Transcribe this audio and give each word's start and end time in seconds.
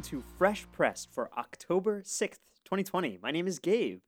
welcome 0.00 0.18
to 0.18 0.24
Fresh 0.38 0.66
Pressed 0.72 1.12
for 1.12 1.28
October 1.36 2.00
6th, 2.00 2.38
2020. 2.64 3.18
My 3.22 3.30
name 3.30 3.46
is 3.46 3.58
Gabe. 3.58 4.00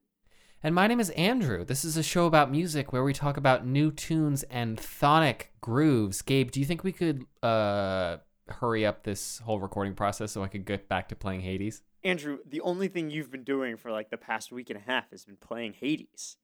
And 0.63 0.75
my 0.75 0.87
name 0.87 1.01
is 1.01 1.11
Andrew. 1.11 1.67
This 1.67 1.85
is 1.85 1.99
a 1.99 2.03
show 2.03 2.25
about 2.25 2.51
music 2.51 2.95
where 2.95 3.05
we 3.05 3.13
talk 3.13 3.37
about 3.37 3.67
new 3.67 3.91
tunes 3.91 4.43
and 4.45 4.79
chthonic 4.79 5.49
grooves. 5.61 6.23
Gabe, 6.23 6.51
do 6.51 6.61
you 6.61 6.67
think 6.67 6.83
we 6.83 6.93
could 6.93 7.27
uh, 7.43 8.19
hurry 8.49 8.87
up 8.87 9.03
this 9.03 9.41
whole 9.41 9.61
recording 9.61 9.95
process 9.95 10.33
so 10.33 10.43
I 10.43 10.49
could 10.49 10.65
get 10.65 10.89
back 10.89 11.11
to 11.11 11.15
playing 11.15 11.43
Hades? 11.43 11.83
Andrew, 12.03 12.39
the 12.49 12.63
only 12.63 12.89
thing 12.89 13.11
you've 13.11 13.31
been 13.31 13.45
doing 13.45 13.77
for 13.77 13.91
like 13.91 14.09
the 14.09 14.17
past 14.17 14.51
week 14.51 14.71
and 14.71 14.79
a 14.79 14.91
half 14.91 15.11
has 15.11 15.27
been 15.27 15.37
playing 15.37 15.75
Hades. 15.75 16.39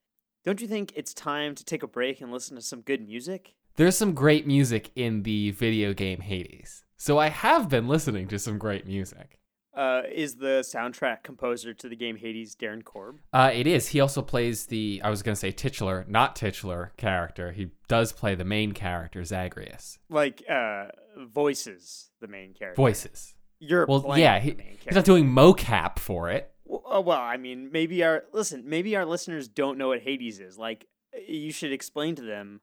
Don't 0.45 0.61
you 0.61 0.69
think 0.69 0.93
it's 0.95 1.15
time 1.15 1.55
to 1.55 1.65
take 1.65 1.83
a 1.83 1.89
break 1.89 2.21
and 2.21 2.31
listen 2.31 2.57
to 2.57 2.63
some 2.63 2.83
good 2.83 3.07
music? 3.07 3.55
There's 3.77 3.97
some 3.97 4.13
great 4.13 4.47
music 4.47 4.91
in 4.95 5.23
the 5.23 5.53
video 5.53 5.95
game 5.95 6.21
Hades. 6.21 6.85
So 7.01 7.17
I 7.17 7.29
have 7.29 7.69
been 7.69 7.87
listening 7.87 8.27
to 8.29 8.39
some 8.41 8.59
great 8.59 8.85
music. 8.85 9.38
Uh, 9.79 10.03
is 10.13 10.35
the 10.35 10.65
soundtrack 10.67 11.23
composer 11.23 11.73
to 11.73 11.89
the 11.89 11.95
game 11.95 12.17
Hades 12.17 12.57
Darren 12.57 12.83
Korb? 12.83 13.21
Uh, 13.33 13.53
it 13.55 13.69
is. 13.69 13.87
He 13.89 14.01
also 14.01 14.23
plays 14.23 14.67
the, 14.67 15.01
I 15.05 15.09
was 15.09 15.23
going 15.23 15.37
to 15.37 15.39
say 15.39 15.53
titular, 15.53 16.05
not 16.09 16.35
titular 16.35 16.93
character. 16.97 17.53
He 17.53 17.71
does 17.87 18.11
play 18.13 18.35
the 18.35 18.45
main 18.45 18.73
character, 18.73 19.23
Zagreus. 19.23 20.01
Like, 20.11 20.43
uh, 20.51 20.87
voices 21.17 22.11
the 22.21 22.27
main 22.27 22.55
character. 22.55 22.83
Voices. 22.83 23.37
You're 23.61 23.87
Well, 23.87 24.19
yeah, 24.19 24.41
he, 24.41 24.57
he's 24.85 24.97
not 24.97 25.05
doing 25.05 25.27
mocap 25.27 26.01
for 26.01 26.29
it. 26.29 26.53
Well, 26.65 26.83
uh, 26.99 27.01
well, 27.01 27.21
I 27.21 27.37
mean, 27.37 27.71
maybe 27.73 28.03
our 28.03 28.25
listen. 28.33 28.65
Maybe 28.67 28.97
our 28.97 29.07
listeners 29.07 29.49
don't 29.49 29.79
know 29.79 29.89
what 29.89 30.01
Hades 30.01 30.41
is. 30.41 30.59
Like, 30.59 30.87
you 31.27 31.53
should 31.53 31.73
explain 31.73 32.15
to 32.17 32.23
them 32.23 32.61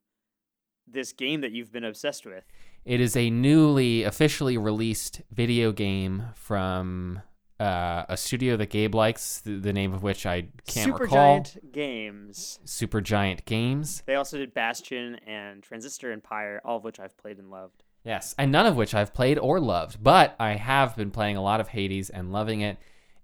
this 0.87 1.11
game 1.11 1.41
that 1.41 1.51
you've 1.51 1.71
been 1.71 1.83
obsessed 1.83 2.25
with. 2.25 2.43
It 2.85 3.01
is 3.01 3.17
a 3.17 3.31
newly 3.31 4.03
officially 4.03 4.59
released 4.59 5.23
video 5.31 5.71
game 5.71 6.25
from 6.35 7.19
uh, 7.59 8.03
a 8.07 8.15
studio 8.15 8.57
that 8.57 8.69
Gabe 8.69 8.93
likes, 8.93 9.39
the, 9.39 9.57
the 9.57 9.73
name 9.73 9.91
of 9.91 10.03
which 10.03 10.27
I 10.27 10.49
can't 10.67 10.85
Super 10.85 11.03
recall. 11.03 11.41
Giant 11.41 11.71
Games. 11.71 12.59
Supergiant 12.63 13.45
Games. 13.45 14.03
They 14.05 14.13
also 14.13 14.37
did 14.37 14.53
Bastion 14.53 15.15
and 15.25 15.63
Transistor 15.63 16.11
and 16.11 16.23
Pyre, 16.23 16.61
all 16.63 16.77
of 16.77 16.83
which 16.83 16.99
I've 16.99 17.17
played 17.17 17.39
and 17.39 17.49
loved. 17.49 17.81
Yes, 18.03 18.35
and 18.37 18.51
none 18.51 18.67
of 18.67 18.75
which 18.75 18.93
I've 18.93 19.15
played 19.15 19.39
or 19.39 19.59
loved, 19.59 20.03
but 20.03 20.35
I 20.39 20.51
have 20.51 20.95
been 20.95 21.09
playing 21.09 21.37
a 21.37 21.41
lot 21.41 21.59
of 21.59 21.69
Hades 21.69 22.11
and 22.11 22.31
loving 22.31 22.61
it. 22.61 22.77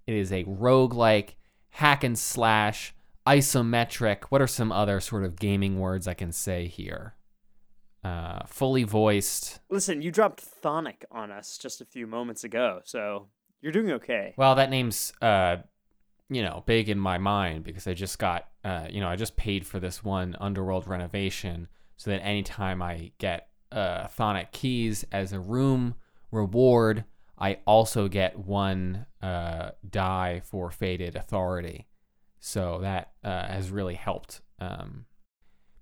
It 0.08 0.14
is 0.14 0.32
a 0.32 0.42
roguelike, 0.42 1.34
hack 1.70 2.02
and 2.02 2.18
slash, 2.18 2.92
isometric. 3.24 4.24
What 4.24 4.42
are 4.42 4.48
some 4.48 4.72
other 4.72 4.98
sort 4.98 5.22
of 5.22 5.38
gaming 5.38 5.78
words 5.78 6.08
I 6.08 6.14
can 6.14 6.32
say 6.32 6.66
here? 6.66 7.14
Uh, 8.04 8.44
fully 8.46 8.82
voiced. 8.82 9.60
Listen, 9.70 10.02
you 10.02 10.10
dropped 10.10 10.44
Chthonic 10.44 11.04
on 11.12 11.30
us 11.30 11.56
just 11.56 11.80
a 11.80 11.84
few 11.84 12.06
moments 12.06 12.42
ago, 12.42 12.80
so 12.84 13.28
you're 13.60 13.70
doing 13.72 13.92
okay. 13.92 14.34
Well, 14.36 14.56
that 14.56 14.70
name's 14.70 15.12
uh, 15.22 15.58
you 16.28 16.42
know, 16.42 16.64
big 16.66 16.88
in 16.88 16.98
my 16.98 17.18
mind 17.18 17.62
because 17.62 17.86
I 17.86 17.94
just 17.94 18.18
got 18.18 18.48
uh, 18.64 18.86
you 18.90 19.00
know, 19.00 19.08
I 19.08 19.16
just 19.16 19.36
paid 19.36 19.66
for 19.66 19.78
this 19.78 20.02
one 20.02 20.36
underworld 20.40 20.88
renovation 20.88 21.68
so 21.96 22.10
that 22.10 22.24
anytime 22.24 22.82
I 22.82 23.12
get 23.18 23.48
uh 23.70 24.06
Chthonic 24.08 24.50
keys 24.52 25.04
as 25.12 25.32
a 25.32 25.40
room 25.40 25.94
reward, 26.30 27.04
I 27.38 27.58
also 27.66 28.08
get 28.08 28.38
one 28.38 29.06
uh 29.22 29.70
die 29.88 30.42
for 30.44 30.70
fated 30.70 31.14
authority. 31.16 31.86
So 32.40 32.80
that 32.82 33.12
uh, 33.22 33.46
has 33.46 33.70
really 33.70 33.94
helped 33.94 34.40
um 34.58 35.06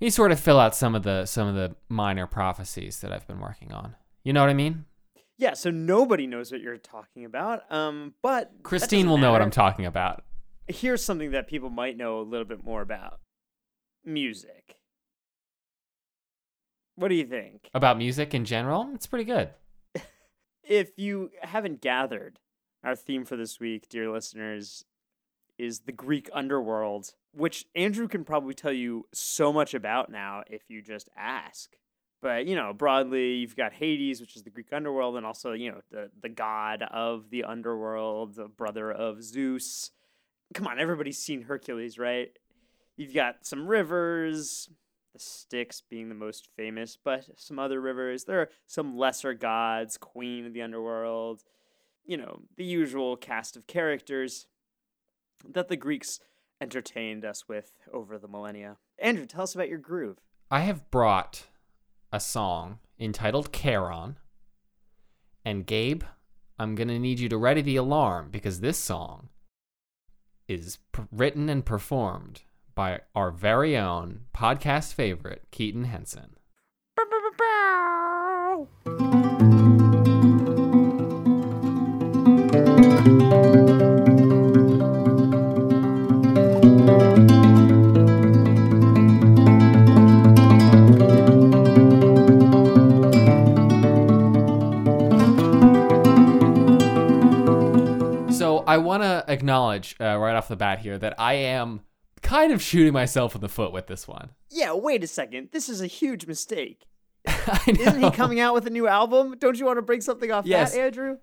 me 0.00 0.10
sort 0.10 0.32
of 0.32 0.40
fill 0.40 0.58
out 0.58 0.74
some 0.74 0.94
of 0.94 1.02
the 1.02 1.26
some 1.26 1.48
of 1.48 1.54
the 1.54 1.76
minor 1.88 2.26
prophecies 2.26 3.00
that 3.00 3.12
I've 3.12 3.26
been 3.26 3.40
working 3.40 3.72
on. 3.72 3.96
You 4.24 4.32
know 4.32 4.40
what 4.40 4.50
I 4.50 4.54
mean? 4.54 4.84
Yeah, 5.38 5.54
so 5.54 5.70
nobody 5.70 6.26
knows 6.26 6.52
what 6.52 6.60
you're 6.60 6.76
talking 6.76 7.24
about. 7.24 7.70
Um, 7.72 8.14
but 8.22 8.52
Christine 8.62 9.08
will 9.08 9.18
know 9.18 9.32
what 9.32 9.40
I'm 9.42 9.50
talking 9.50 9.86
about. 9.86 10.22
Here's 10.68 11.02
something 11.02 11.30
that 11.30 11.48
people 11.48 11.70
might 11.70 11.96
know 11.96 12.20
a 12.20 12.22
little 12.22 12.44
bit 12.44 12.64
more 12.64 12.82
about: 12.82 13.20
music. 14.04 14.76
What 16.96 17.08
do 17.08 17.14
you 17.14 17.24
think? 17.26 17.70
About 17.72 17.96
music 17.96 18.34
in 18.34 18.44
general, 18.44 18.90
it's 18.94 19.06
pretty 19.06 19.24
good. 19.24 19.50
If 20.62 20.90
you 20.96 21.30
haven't 21.42 21.80
gathered, 21.80 22.38
our 22.84 22.94
theme 22.94 23.24
for 23.24 23.36
this 23.36 23.58
week, 23.58 23.88
dear 23.88 24.08
listeners, 24.08 24.84
is 25.60 25.80
the 25.80 25.92
Greek 25.92 26.30
underworld, 26.32 27.12
which 27.32 27.66
Andrew 27.76 28.08
can 28.08 28.24
probably 28.24 28.54
tell 28.54 28.72
you 28.72 29.06
so 29.12 29.52
much 29.52 29.74
about 29.74 30.10
now 30.10 30.42
if 30.46 30.62
you 30.68 30.80
just 30.80 31.10
ask. 31.16 31.76
But 32.22 32.46
you 32.46 32.56
know, 32.56 32.72
broadly, 32.72 33.34
you've 33.34 33.56
got 33.56 33.74
Hades, 33.74 34.20
which 34.20 34.36
is 34.36 34.42
the 34.42 34.50
Greek 34.50 34.72
underworld, 34.72 35.16
and 35.16 35.26
also 35.26 35.52
you 35.52 35.70
know 35.70 35.80
the 35.90 36.10
the 36.20 36.28
god 36.28 36.82
of 36.82 37.30
the 37.30 37.44
underworld, 37.44 38.34
the 38.34 38.48
brother 38.48 38.90
of 38.90 39.22
Zeus. 39.22 39.90
Come 40.54 40.66
on, 40.66 40.80
everybody's 40.80 41.18
seen 41.18 41.42
Hercules, 41.42 41.98
right? 41.98 42.30
You've 42.96 43.14
got 43.14 43.46
some 43.46 43.66
rivers, 43.66 44.68
the 45.12 45.18
Styx 45.18 45.82
being 45.88 46.08
the 46.08 46.14
most 46.14 46.48
famous, 46.56 46.98
but 47.02 47.24
some 47.36 47.58
other 47.58 47.80
rivers. 47.80 48.24
There 48.24 48.40
are 48.40 48.50
some 48.66 48.96
lesser 48.96 49.32
gods, 49.34 49.96
queen 49.96 50.46
of 50.46 50.52
the 50.52 50.62
underworld, 50.62 51.42
you 52.04 52.16
know, 52.16 52.40
the 52.56 52.64
usual 52.64 53.16
cast 53.16 53.56
of 53.56 53.66
characters 53.66 54.46
that 55.48 55.68
the 55.68 55.76
Greeks 55.76 56.20
entertained 56.60 57.24
us 57.24 57.48
with 57.48 57.72
over 57.92 58.18
the 58.18 58.28
millennia. 58.28 58.76
Andrew, 58.98 59.26
tell 59.26 59.42
us 59.42 59.54
about 59.54 59.68
your 59.68 59.78
groove. 59.78 60.18
I 60.50 60.60
have 60.60 60.90
brought 60.90 61.46
a 62.12 62.20
song 62.20 62.78
entitled 62.98 63.52
Charon. 63.52 64.18
And 65.44 65.66
Gabe, 65.66 66.02
I'm 66.58 66.74
going 66.74 66.88
to 66.88 66.98
need 66.98 67.18
you 67.18 67.28
to 67.30 67.38
ready 67.38 67.62
the 67.62 67.76
alarm 67.76 68.28
because 68.30 68.60
this 68.60 68.78
song 68.78 69.30
is 70.48 70.78
p- 70.92 71.04
written 71.10 71.48
and 71.48 71.64
performed 71.64 72.42
by 72.74 73.00
our 73.14 73.30
very 73.30 73.76
own 73.76 74.22
podcast 74.34 74.92
favorite, 74.92 75.44
Keaton 75.50 75.84
Henson. 75.84 76.36
So 76.98 78.68
I 98.70 98.78
want 98.78 99.02
to 99.02 99.24
acknowledge 99.26 99.96
uh, 100.00 100.16
right 100.18 100.34
off 100.36 100.48
the 100.48 100.56
bat 100.56 100.78
here 100.78 100.96
that 100.98 101.14
I 101.18 101.34
am 101.34 101.80
kind 102.22 102.52
of 102.52 102.62
shooting 102.62 102.92
myself 102.92 103.34
in 103.34 103.40
the 103.40 103.48
foot 103.48 103.72
with 103.72 103.86
this 103.86 104.06
one. 104.06 104.30
Yeah, 104.50 104.74
wait 104.74 105.02
a 105.02 105.06
second. 105.06 105.48
This 105.52 105.68
is 105.68 105.80
a 105.80 105.86
huge 105.86 106.26
mistake. 106.26 106.86
Isn't 107.66 108.02
he 108.02 108.10
coming 108.10 108.40
out 108.40 108.54
with 108.54 108.66
a 108.66 108.70
new 108.70 108.86
album? 108.86 109.36
Don't 109.38 109.58
you 109.58 109.66
want 109.66 109.78
to 109.78 109.82
bring 109.82 110.00
something 110.00 110.30
off 110.30 110.46
Yes. 110.46 110.72
that, 110.74 110.80
Andrew? 110.80 111.16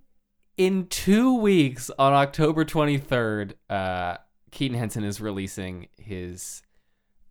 in 0.58 0.88
two 0.88 1.36
weeks 1.36 1.92
on 2.00 2.14
October 2.14 2.66
23rd, 2.66 3.54
uh, 3.70 4.18
Keaton 4.52 4.78
Henson 4.78 5.04
is 5.04 5.22
releasing 5.22 5.88
his 5.98 6.64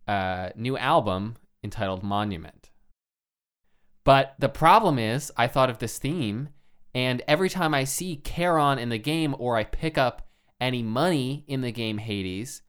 uh, 0.07 0.49
new 0.55 0.77
album 0.77 1.35
entitled 1.63 2.03
Monument. 2.03 2.69
But 4.05 4.35
the 4.39 4.47
problem 4.49 4.97
is, 4.97 5.31
I 5.35 5.47
thought 5.47 5.69
of 5.69 5.79
this 5.79 5.97
theme, 5.97 6.49
and 6.97 7.21
every 7.27 7.47
time 7.47 7.75
I 7.75 7.83
see 7.83 8.15
Charon 8.15 8.79
in 8.79 8.89
the 8.89 8.97
game 8.97 9.35
or 9.37 9.55
I 9.55 9.63
pick 9.65 9.99
up 9.99 10.27
any 10.59 10.81
money 10.81 11.45
in 11.47 11.61
the 11.61 11.71
game 11.71 11.99
Hades, 11.99 12.63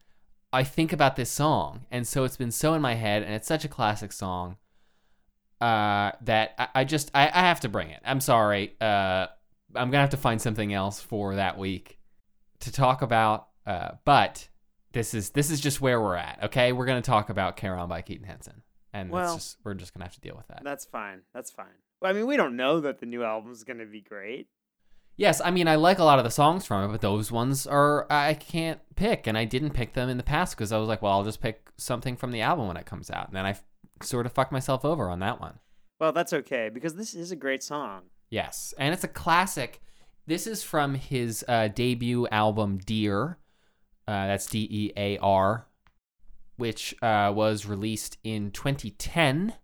I 0.53 0.65
think 0.65 0.93
about 0.93 1.17
this 1.17 1.31
song. 1.31 1.87
And 1.91 2.07
so 2.07 2.25
it's 2.25 2.37
been 2.37 2.51
so 2.51 2.75
in 2.75 2.83
my 2.83 2.93
head, 2.93 3.23
and 3.23 3.33
it's 3.33 3.49
such 3.49 3.65
a 3.65 3.69
classic 3.69 4.13
song 4.13 4.59
uh, 5.63 6.13
that 6.21 6.53
I, 6.59 6.69
I 6.75 6.85
just 6.85 7.11
I, 7.15 7.29
I 7.29 7.41
have 7.41 7.61
to 7.61 7.71
bring 7.71 7.89
it. 7.89 8.03
I'm 8.05 8.21
sorry. 8.21 8.77
Uh, 8.83 9.29
I'm 9.75 9.91
gonna 9.91 10.03
have 10.03 10.11
to 10.11 10.19
find 10.19 10.43
something 10.43 10.75
else 10.75 11.01
for 11.01 11.37
that 11.37 11.57
week 11.57 11.99
to 12.61 12.71
talk 12.71 13.01
about. 13.01 13.49
Uh, 13.67 13.93
but 14.05 14.47
this 14.93 15.15
is 15.15 15.31
this 15.31 15.51
is 15.51 15.59
just 15.59 15.81
where 15.81 16.03
we're 16.03 16.17
at. 16.17 16.39
Okay, 16.43 16.75
we're 16.75 16.85
gonna 16.85 17.01
talk 17.01 17.31
about 17.31 17.57
Charon 17.57 17.89
by 17.89 18.03
Keaton 18.03 18.27
Henson, 18.27 18.61
and 18.93 19.09
Well- 19.09 19.37
it's 19.37 19.45
just 19.47 19.57
we're 19.65 19.73
just 19.73 19.95
gonna 19.95 20.05
have 20.05 20.15
to 20.17 20.21
deal 20.21 20.37
with 20.37 20.49
that. 20.49 20.61
That's 20.63 20.85
fine. 20.85 21.23
That's 21.33 21.51
fine. 21.51 21.77
I 22.03 22.13
mean, 22.13 22.27
we 22.27 22.37
don't 22.37 22.57
know 22.57 22.81
that 22.81 23.01
the 23.01 23.07
new 23.07 23.25
album's 23.25 23.65
going 23.65 23.79
to 23.79 23.87
be 23.87 24.01
great. 24.01 24.49
Yes, 25.19 25.41
I 25.45 25.51
mean 25.51 25.67
I 25.67 25.75
like 25.75 25.99
a 25.99 26.05
lot 26.05 26.21
of 26.21 26.25
the 26.25 26.31
songs 26.31 26.65
from 26.65 26.85
it, 26.85 26.93
but 26.93 27.01
those 27.01 27.33
ones 27.33 27.67
are 27.67 28.07
I 28.09 28.35
can't 28.35 28.81
pick, 28.95 29.27
and 29.27 29.37
I 29.37 29.45
didn't 29.45 29.73
pick 29.73 29.95
them 29.95 30.09
in 30.09 30.17
the 30.17 30.23
past 30.23 30.57
because 30.57 30.71
I 30.71 30.79
was 30.79 30.87
like, 30.87 31.03
well, 31.03 31.13
I'll 31.13 31.25
just 31.25 31.41
pick 31.41 31.69
something 31.77 32.17
from 32.17 32.31
the 32.31 32.41
album 32.41 32.69
when 32.69 32.77
it 32.77 32.87
comes 32.87 33.11
out, 33.11 33.27
and 33.27 33.37
then 33.37 33.45
I 33.45 33.51
f- 33.51 33.65
sort 34.01 34.27
of 34.27 34.33
fucked 34.33 34.53
myself 34.53 34.85
over 34.85 35.11
on 35.11 35.19
that 35.19 35.41
one. 35.41 35.59
Well, 35.99 36.13
that's 36.13 36.33
okay 36.33 36.71
because 36.73 36.95
this 36.95 37.15
is 37.15 37.33
a 37.33 37.37
great 37.37 37.65
song. 37.65 38.03
Yes, 38.31 38.73
and 38.79 38.95
it's 38.95 39.03
a 39.03 39.09
classic. 39.09 39.81
This 40.29 40.47
is 40.47 40.63
from 40.63 40.95
his 40.95 41.45
uh, 41.49 41.67
debut 41.67 42.29
album, 42.29 42.79
Dear. 42.79 43.39
Uh, 44.07 44.29
that's 44.29 44.47
D 44.47 44.69
E 44.71 44.93
A 44.97 45.19
R, 45.19 45.67
which 46.59 46.95
uh, 47.03 47.33
was 47.35 47.67
released 47.67 48.19
in 48.23 48.53
2010. 48.53 49.55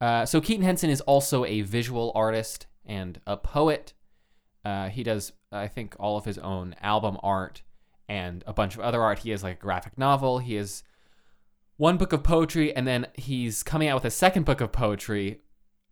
Uh, 0.00 0.24
so 0.24 0.40
Keaton 0.40 0.64
Henson 0.64 0.90
is 0.90 1.00
also 1.02 1.44
a 1.44 1.60
visual 1.60 2.12
artist 2.14 2.66
and 2.84 3.20
a 3.26 3.36
poet. 3.36 3.92
Uh, 4.64 4.88
he 4.88 5.02
does, 5.02 5.32
I 5.52 5.68
think, 5.68 5.94
all 5.98 6.16
of 6.16 6.24
his 6.24 6.38
own 6.38 6.74
album 6.80 7.18
art 7.22 7.62
and 8.08 8.42
a 8.46 8.52
bunch 8.52 8.74
of 8.74 8.80
other 8.80 9.02
art. 9.02 9.20
He 9.20 9.30
has 9.30 9.42
like 9.42 9.58
a 9.58 9.60
graphic 9.60 9.98
novel. 9.98 10.38
He 10.38 10.54
has 10.54 10.82
one 11.76 11.96
book 11.96 12.12
of 12.12 12.22
poetry, 12.22 12.74
and 12.74 12.86
then 12.86 13.06
he's 13.14 13.62
coming 13.62 13.88
out 13.88 13.94
with 13.94 14.04
a 14.04 14.10
second 14.10 14.44
book 14.44 14.60
of 14.60 14.72
poetry 14.72 15.40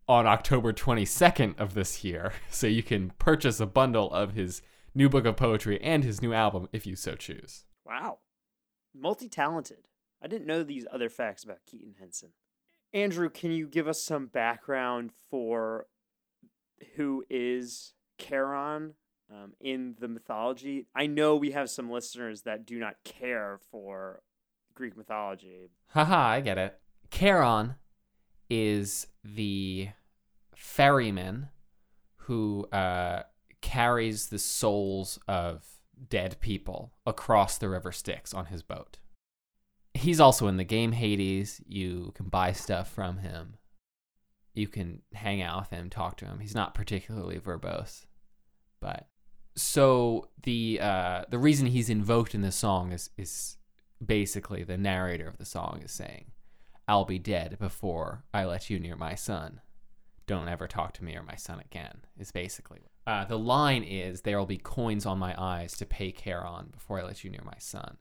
on 0.07 0.25
October 0.25 0.73
22nd 0.73 1.59
of 1.59 1.73
this 1.73 2.03
year. 2.03 2.33
So 2.51 2.67
you 2.67 2.83
can 2.83 3.11
purchase 3.19 3.59
a 3.59 3.65
bundle 3.65 4.11
of 4.11 4.33
his 4.33 4.61
new 4.95 5.07
book 5.07 5.25
of 5.25 5.37
poetry 5.37 5.79
and 5.81 6.03
his 6.03 6.21
new 6.21 6.33
album 6.33 6.67
if 6.73 6.85
you 6.85 6.95
so 6.95 7.15
choose. 7.15 7.65
Wow. 7.85 8.17
Multi 8.93 9.29
talented. 9.29 9.87
I 10.21 10.27
didn't 10.27 10.47
know 10.47 10.63
these 10.63 10.85
other 10.91 11.09
facts 11.09 11.43
about 11.43 11.65
Keaton 11.65 11.95
Henson. 11.99 12.29
Andrew, 12.93 13.29
can 13.29 13.51
you 13.51 13.67
give 13.67 13.87
us 13.87 14.01
some 14.01 14.27
background 14.27 15.11
for 15.29 15.85
who 16.95 17.23
is 17.29 17.93
Charon 18.17 18.93
um, 19.31 19.53
in 19.59 19.95
the 19.99 20.07
mythology? 20.07 20.87
I 20.95 21.05
know 21.07 21.35
we 21.35 21.51
have 21.51 21.69
some 21.69 21.91
listeners 21.91 22.41
that 22.43 22.65
do 22.65 22.79
not 22.79 22.95
care 23.03 23.59
for 23.71 24.21
Greek 24.73 24.97
mythology. 24.97 25.69
Haha, 25.89 26.29
I 26.29 26.41
get 26.41 26.57
it. 26.57 26.79
Charon 27.11 27.75
is 28.49 29.07
the 29.23 29.89
ferryman 30.55 31.49
who 32.15 32.67
uh, 32.71 33.23
carries 33.61 34.27
the 34.27 34.39
souls 34.39 35.19
of 35.27 35.65
dead 36.09 36.37
people 36.39 36.93
across 37.05 37.57
the 37.57 37.69
river 37.69 37.91
Styx 37.91 38.33
on 38.33 38.45
his 38.45 38.63
boat. 38.63 38.97
He's 39.99 40.21
also 40.21 40.47
in 40.47 40.55
the 40.55 40.63
game 40.63 40.93
Hades. 40.93 41.61
You 41.67 42.13
can 42.15 42.29
buy 42.29 42.53
stuff 42.53 42.89
from 42.89 43.17
him. 43.17 43.55
You 44.53 44.67
can 44.67 45.01
hang 45.13 45.41
out 45.41 45.61
with 45.61 45.69
him, 45.71 45.89
talk 45.89 46.15
to 46.17 46.25
him. 46.25 46.39
He's 46.39 46.55
not 46.55 46.73
particularly 46.73 47.37
verbose, 47.37 48.05
but 48.79 49.09
so 49.55 50.29
the 50.43 50.79
uh, 50.81 51.23
the 51.29 51.37
reason 51.37 51.67
he's 51.67 51.89
invoked 51.89 52.33
in 52.33 52.41
the 52.41 52.51
song 52.51 52.93
is 52.93 53.09
is 53.17 53.57
basically 54.03 54.63
the 54.63 54.77
narrator 54.77 55.27
of 55.27 55.37
the 55.37 55.45
song 55.45 55.81
is 55.83 55.91
saying, 55.91 56.31
"I'll 56.87 57.05
be 57.05 57.19
dead 57.19 57.57
before 57.59 58.23
I 58.33 58.45
let 58.45 58.69
you 58.69 58.79
near 58.79 58.95
my 58.95 59.15
son. 59.15 59.59
Don't 60.27 60.47
ever 60.47 60.67
talk 60.67 60.93
to 60.93 61.03
me 61.03 61.15
or 61.15 61.23
my 61.23 61.35
son 61.35 61.59
again." 61.59 62.05
Is 62.17 62.31
basically 62.31 62.79
uh, 63.05 63.25
the 63.25 63.37
line 63.37 63.83
is, 63.83 64.21
"There 64.21 64.39
will 64.39 64.45
be 64.45 64.57
coins 64.57 65.05
on 65.05 65.19
my 65.19 65.35
eyes 65.37 65.75
to 65.77 65.85
pay 65.85 66.11
Charon 66.11 66.69
before 66.71 66.99
I 66.99 67.03
let 67.03 67.25
you 67.25 67.29
near 67.29 67.43
my 67.43 67.59
son," 67.59 67.97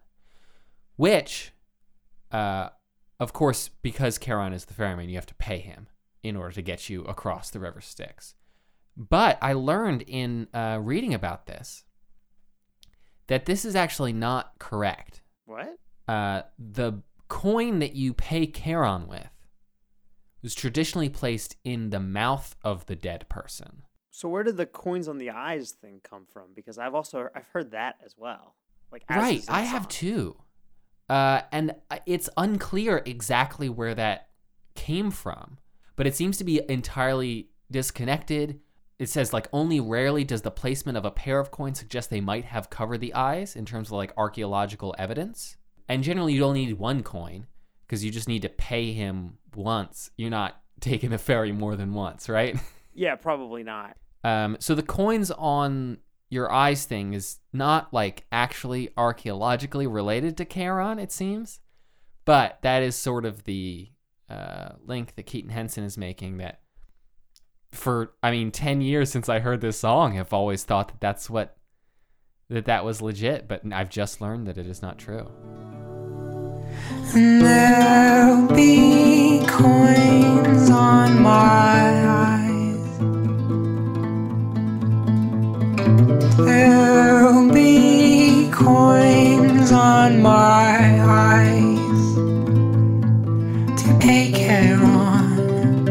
which, 0.97 1.53
uh, 2.33 2.71
of 3.21 3.33
course, 3.33 3.71
because 3.83 4.19
Charon 4.19 4.53
is 4.53 4.65
the 4.65 4.75
ferryman, 4.75 5.09
you 5.09 5.17
have 5.17 5.27
to 5.27 5.35
pay 5.35 5.59
him 5.59 5.89
in 6.23 6.37
order 6.37 6.53
to 6.53 6.63
get 6.63 6.89
you 6.89 7.03
across 7.05 7.51
the 7.51 7.61
river 7.61 7.81
Styx. 7.81 8.35
But 8.97 9.39
I 9.41 9.53
learned 9.53 10.03
in 10.03 10.49
uh, 10.53 10.79
reading 10.83 11.15
about 11.15 11.47
this 11.47 11.85
that 13.29 13.47
this 13.47 13.65
is 13.65 13.77
actually 13.77 14.13
not 14.13 14.59
correct. 14.59 15.23
What? 15.47 15.79
Uh, 16.07 16.43
the 16.59 17.03
coin 17.29 17.79
that 17.79 17.95
you 17.95 18.15
pay 18.15 18.47
Charon 18.47 19.07
with 19.07 19.29
was 20.43 20.55
traditionally 20.55 21.09
placed 21.09 21.57
in 21.65 21.91
the 21.91 22.01
mouth 22.01 22.57
of 22.65 22.87
the 22.87 22.97
dead 22.97 23.29
person. 23.29 23.83
So 24.11 24.29
where 24.29 24.43
did 24.43 24.57
the 24.57 24.67
coins 24.67 25.07
on 25.07 25.19
the 25.19 25.31
eyes 25.31 25.73
thing 25.73 26.01
come 26.03 26.27
from? 26.33 26.55
Because 26.55 26.79
I've 26.79 26.95
also 26.95 27.29
I've 27.35 27.47
heard 27.49 27.71
that 27.73 27.97
as 28.05 28.15
well. 28.17 28.57
Like 28.91 29.05
right, 29.09 29.45
I 29.49 29.63
have 29.63 29.87
too. 29.89 30.37
Uh, 31.09 31.43
and 31.53 31.75
it's 32.07 32.29
unclear 32.37 33.03
exactly 33.07 33.69
where 33.69 33.95
that 33.95 34.29
came 34.75 35.11
from, 35.11 35.59
but 35.97 36.07
it 36.07 36.15
seems 36.15 36.37
to 36.39 36.45
be 36.45 36.61
entirely 36.69 37.49
disconnected. 37.71 38.61
It 38.99 39.09
says 39.09 39.33
like 39.33 39.49
only 39.53 39.81
rarely 39.81 40.25
does 40.25 40.43
the 40.43 40.51
placement 40.51 40.99
of 40.99 41.05
a 41.05 41.11
pair 41.11 41.39
of 41.39 41.51
coins 41.51 41.79
suggest 41.79 42.11
they 42.11 42.21
might 42.21 42.45
have 42.45 42.71
covered 42.71 43.01
the 43.01 43.15
eyes 43.15 43.57
in 43.57 43.65
terms 43.65 43.89
of 43.89 43.93
like 43.93 44.13
archaeological 44.17 44.95
evidence. 44.99 45.57
And 45.89 46.03
generally, 46.03 46.35
you 46.35 46.41
don't 46.41 46.55
need 46.55 46.79
one 46.79 47.03
coin 47.03 47.47
because 47.87 48.05
you 48.05 48.11
just 48.11 48.29
need 48.29 48.43
to 48.43 48.49
pay 48.51 48.93
him 48.93 49.39
once. 49.55 50.11
You're 50.17 50.31
not 50.31 50.61
taking 50.81 51.11
the 51.11 51.19
ferry 51.19 51.53
more 51.53 51.77
than 51.77 51.95
once, 51.95 52.29
right? 52.29 52.59
Yeah, 52.95 53.15
probably 53.15 53.63
not. 53.63 53.97
Um, 54.25 54.57
so 54.61 54.75
the 54.75 54.83
coins 54.83 55.31
on 55.31 55.99
your 56.31 56.53
eyes 56.53 56.85
thing 56.85 57.15
is 57.15 57.39
not 57.53 57.93
like 57.93 58.27
actually 58.31 58.91
archaeologically 58.97 59.87
related 59.87 60.37
to 60.37 60.45
Charon, 60.45 60.99
it 60.99 61.11
seems, 61.11 61.61
but 62.25 62.59
that 62.63 62.83
is 62.83 62.97
sort 62.97 63.25
of 63.25 63.45
the 63.45 63.91
uh, 64.29 64.71
link 64.85 65.15
that 65.17 65.25
Keaton 65.25 65.51
Henson 65.51 65.85
is 65.85 65.97
making. 65.97 66.37
That 66.39 66.61
for 67.73 68.13
I 68.23 68.31
mean, 68.31 68.51
ten 68.51 68.81
years 68.81 69.11
since 69.11 69.29
I 69.29 69.39
heard 69.39 69.61
this 69.61 69.79
song, 69.79 70.19
I've 70.19 70.33
always 70.33 70.65
thought 70.65 70.89
that 70.89 71.01
that's 71.01 71.31
what 71.31 71.57
that 72.51 72.67
that 72.67 72.85
was 72.85 73.01
legit, 73.01 73.49
but 73.49 73.63
I've 73.73 73.91
just 73.91 74.21
learned 74.21 74.47
that 74.47 74.59
it 74.59 74.67
is 74.67 74.83
not 74.83 74.99
true. 74.99 75.31
And 77.15 77.41
there'll 77.43 78.49
be 78.49 79.43
coins 79.47 80.69
on 80.69 81.23
my 81.23 81.98
There'll 86.39 87.53
be 87.53 88.49
coins 88.53 89.73
on 89.73 90.23
my 90.23 91.01
eyes 91.03 92.15
to 93.83 93.99
pay 93.99 94.31
Charon 94.31 95.85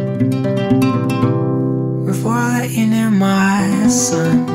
before 2.06 2.32
I 2.32 2.60
let 2.62 2.72
you 2.72 2.88
near 2.88 3.10
my 3.10 3.88
son. 3.90 4.48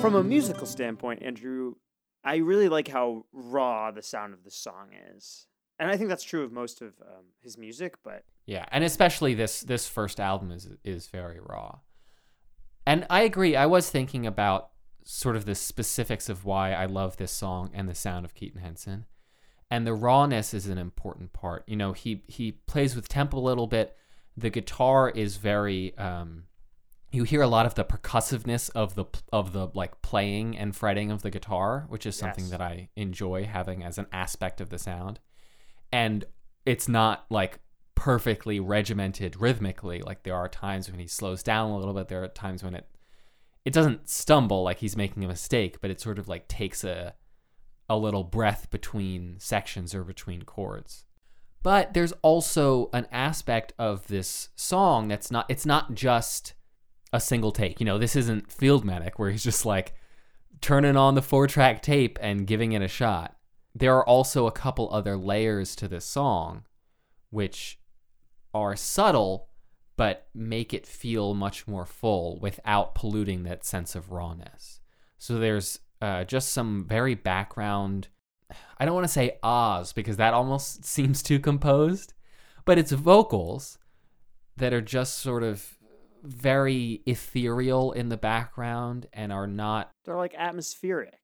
From 0.00 0.16
a 0.16 0.24
musical 0.24 0.66
standpoint, 0.66 1.22
Andrew, 1.22 1.74
I 2.24 2.38
really 2.38 2.68
like 2.68 2.88
how 2.88 3.26
raw 3.32 3.92
the 3.92 4.02
sound 4.02 4.34
of 4.34 4.42
the 4.42 4.50
song 4.50 4.88
is. 5.16 5.46
And 5.78 5.88
I 5.88 5.96
think 5.96 6.08
that's 6.08 6.24
true 6.24 6.42
of 6.42 6.50
most 6.50 6.82
of 6.82 6.94
um, 7.00 7.26
his 7.42 7.56
music, 7.56 7.94
but 8.02 8.24
Yeah, 8.44 8.64
and 8.72 8.82
especially 8.82 9.34
this 9.34 9.60
this 9.60 9.86
first 9.86 10.18
album 10.18 10.50
is 10.50 10.68
is 10.82 11.06
very 11.06 11.38
raw. 11.38 11.78
And 12.88 13.06
I 13.10 13.20
agree. 13.20 13.54
I 13.54 13.66
was 13.66 13.90
thinking 13.90 14.26
about 14.26 14.70
sort 15.04 15.36
of 15.36 15.44
the 15.44 15.54
specifics 15.54 16.30
of 16.30 16.46
why 16.46 16.72
I 16.72 16.86
love 16.86 17.18
this 17.18 17.30
song 17.30 17.70
and 17.74 17.86
the 17.86 17.94
sound 17.94 18.24
of 18.24 18.34
Keaton 18.34 18.62
Henson. 18.62 19.04
And 19.70 19.86
the 19.86 19.92
rawness 19.92 20.54
is 20.54 20.66
an 20.68 20.78
important 20.78 21.34
part. 21.34 21.64
You 21.66 21.76
know, 21.76 21.92
he 21.92 22.22
he 22.28 22.52
plays 22.52 22.96
with 22.96 23.06
tempo 23.06 23.36
a 23.36 23.40
little 23.40 23.66
bit. 23.66 23.94
The 24.38 24.48
guitar 24.48 25.10
is 25.10 25.36
very 25.36 25.96
um 25.98 26.44
you 27.12 27.24
hear 27.24 27.42
a 27.42 27.46
lot 27.46 27.66
of 27.66 27.74
the 27.74 27.84
percussiveness 27.84 28.70
of 28.74 28.94
the 28.94 29.04
of 29.34 29.52
the 29.52 29.68
like 29.74 30.00
playing 30.00 30.56
and 30.56 30.74
fretting 30.74 31.10
of 31.10 31.20
the 31.20 31.30
guitar, 31.30 31.84
which 31.90 32.06
is 32.06 32.16
something 32.16 32.44
Yes. 32.44 32.50
that 32.52 32.62
I 32.62 32.88
enjoy 32.96 33.44
having 33.44 33.84
as 33.84 33.98
an 33.98 34.06
aspect 34.12 34.62
of 34.62 34.70
the 34.70 34.78
sound. 34.78 35.20
And 35.92 36.24
it's 36.64 36.88
not 36.88 37.26
like 37.28 37.60
perfectly 37.98 38.60
regimented 38.60 39.40
rhythmically. 39.40 40.00
Like 40.00 40.22
there 40.22 40.36
are 40.36 40.48
times 40.48 40.88
when 40.88 41.00
he 41.00 41.08
slows 41.08 41.42
down 41.42 41.72
a 41.72 41.76
little 41.76 41.92
bit. 41.92 42.06
There 42.06 42.22
are 42.22 42.28
times 42.28 42.62
when 42.62 42.74
it 42.74 42.86
it 43.64 43.72
doesn't 43.72 44.08
stumble 44.08 44.62
like 44.62 44.78
he's 44.78 44.96
making 44.96 45.24
a 45.24 45.28
mistake, 45.28 45.80
but 45.80 45.90
it 45.90 46.00
sort 46.00 46.20
of 46.20 46.28
like 46.28 46.46
takes 46.46 46.84
a 46.84 47.14
a 47.88 47.98
little 47.98 48.22
breath 48.22 48.70
between 48.70 49.34
sections 49.40 49.96
or 49.96 50.04
between 50.04 50.42
chords. 50.42 51.06
But 51.64 51.92
there's 51.92 52.12
also 52.22 52.88
an 52.92 53.08
aspect 53.10 53.72
of 53.80 54.06
this 54.06 54.50
song 54.54 55.08
that's 55.08 55.32
not 55.32 55.46
it's 55.48 55.66
not 55.66 55.94
just 55.94 56.54
a 57.12 57.18
single 57.20 57.50
take. 57.50 57.80
You 57.80 57.86
know, 57.86 57.98
this 57.98 58.14
isn't 58.14 58.52
Field 58.52 58.84
Medic 58.84 59.18
where 59.18 59.32
he's 59.32 59.42
just 59.42 59.66
like 59.66 59.92
turning 60.60 60.96
on 60.96 61.16
the 61.16 61.22
four 61.22 61.48
track 61.48 61.82
tape 61.82 62.16
and 62.22 62.46
giving 62.46 62.72
it 62.72 62.82
a 62.82 62.86
shot. 62.88 63.34
There 63.74 63.96
are 63.96 64.06
also 64.06 64.46
a 64.46 64.52
couple 64.52 64.88
other 64.92 65.16
layers 65.16 65.74
to 65.76 65.88
this 65.88 66.04
song 66.04 66.62
which 67.30 67.78
are 68.62 68.76
subtle 68.76 69.48
but 69.98 70.28
make 70.32 70.72
it 70.72 70.86
feel 70.86 71.34
much 71.34 71.66
more 71.66 71.84
full 71.84 72.38
without 72.38 72.94
polluting 72.94 73.42
that 73.42 73.64
sense 73.64 73.96
of 73.96 74.12
rawness. 74.12 74.80
So 75.18 75.40
there's 75.40 75.80
uh, 76.00 76.22
just 76.22 76.52
some 76.52 76.86
very 76.88 77.16
background. 77.16 78.06
I 78.78 78.84
don't 78.84 78.94
want 78.94 79.08
to 79.08 79.12
say 79.12 79.38
ahs 79.42 79.92
because 79.92 80.16
that 80.16 80.32
almost 80.32 80.84
seems 80.86 81.20
too 81.20 81.40
composed, 81.40 82.14
but 82.64 82.78
it's 82.78 82.92
vocals 82.92 83.76
that 84.56 84.72
are 84.72 84.80
just 84.80 85.18
sort 85.18 85.42
of 85.42 85.76
very 86.22 87.02
ethereal 87.04 87.90
in 87.90 88.08
the 88.08 88.16
background 88.16 89.06
and 89.12 89.32
are 89.32 89.46
not 89.48 89.90
they're 90.04 90.16
like 90.16 90.34
atmospheric. 90.36 91.18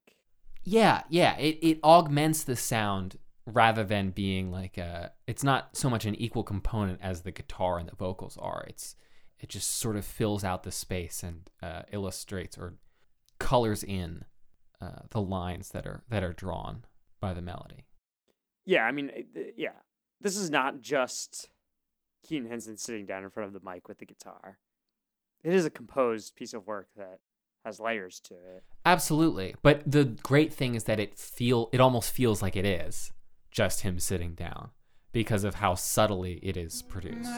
yeah, 0.65 1.03
yeah. 1.09 1.37
It 1.37 1.59
it 1.61 1.79
augments 1.81 2.43
the 2.43 2.55
sound 2.57 3.17
rather 3.45 3.83
than 3.83 4.09
being 4.11 4.51
like 4.51 4.77
a. 4.77 5.11
It's 5.27 5.43
not 5.43 5.75
so 5.75 5.89
much 5.89 6.05
an 6.05 6.15
equal 6.15 6.43
component 6.43 6.99
as 7.01 7.21
the 7.21 7.31
guitar 7.31 7.77
and 7.77 7.87
the 7.87 7.95
vocals 7.95 8.37
are. 8.37 8.65
It's 8.67 8.95
it 9.39 9.49
just 9.49 9.77
sort 9.77 9.95
of 9.95 10.05
fills 10.05 10.43
out 10.43 10.63
the 10.63 10.71
space 10.71 11.23
and 11.23 11.49
uh, 11.61 11.83
illustrates 11.91 12.57
or 12.57 12.75
colors 13.39 13.83
in 13.83 14.25
uh, 14.81 15.03
the 15.11 15.21
lines 15.21 15.69
that 15.69 15.85
are 15.85 16.03
that 16.09 16.23
are 16.23 16.33
drawn 16.33 16.85
by 17.19 17.33
the 17.33 17.41
melody. 17.41 17.85
Yeah, 18.65 18.83
I 18.83 18.91
mean, 18.91 19.11
yeah. 19.55 19.69
This 20.21 20.37
is 20.37 20.49
not 20.49 20.81
just 20.81 21.49
Keaton 22.27 22.49
Henson 22.49 22.77
sitting 22.77 23.05
down 23.05 23.23
in 23.23 23.29
front 23.29 23.53
of 23.53 23.53
the 23.53 23.69
mic 23.69 23.87
with 23.87 23.99
the 23.99 24.05
guitar. 24.05 24.57
it 25.43 25.53
is 25.53 25.65
a 25.65 25.69
composed 25.69 26.35
piece 26.35 26.53
of 26.53 26.65
work 26.65 26.87
that 26.97 27.19
has 27.63 27.79
layers 27.79 28.19
to 28.21 28.33
it. 28.33 28.63
Absolutely. 28.85 29.55
But 29.61 29.83
the 29.85 30.05
great 30.05 30.53
thing 30.53 30.75
is 30.75 30.85
that 30.85 30.99
it 30.99 31.17
feel 31.19 31.69
it 31.71 31.79
almost 31.79 32.11
feels 32.11 32.41
like 32.41 32.55
it 32.55 32.65
is 32.65 33.11
just 33.55 33.81
him 33.81 33.97
sitting 33.99 34.33
down 34.33 34.69
because 35.13 35.45
of 35.45 35.55
how 35.55 35.75
subtly 35.75 36.33
it 36.43 36.57
is 36.57 36.81
produced. 36.81 37.29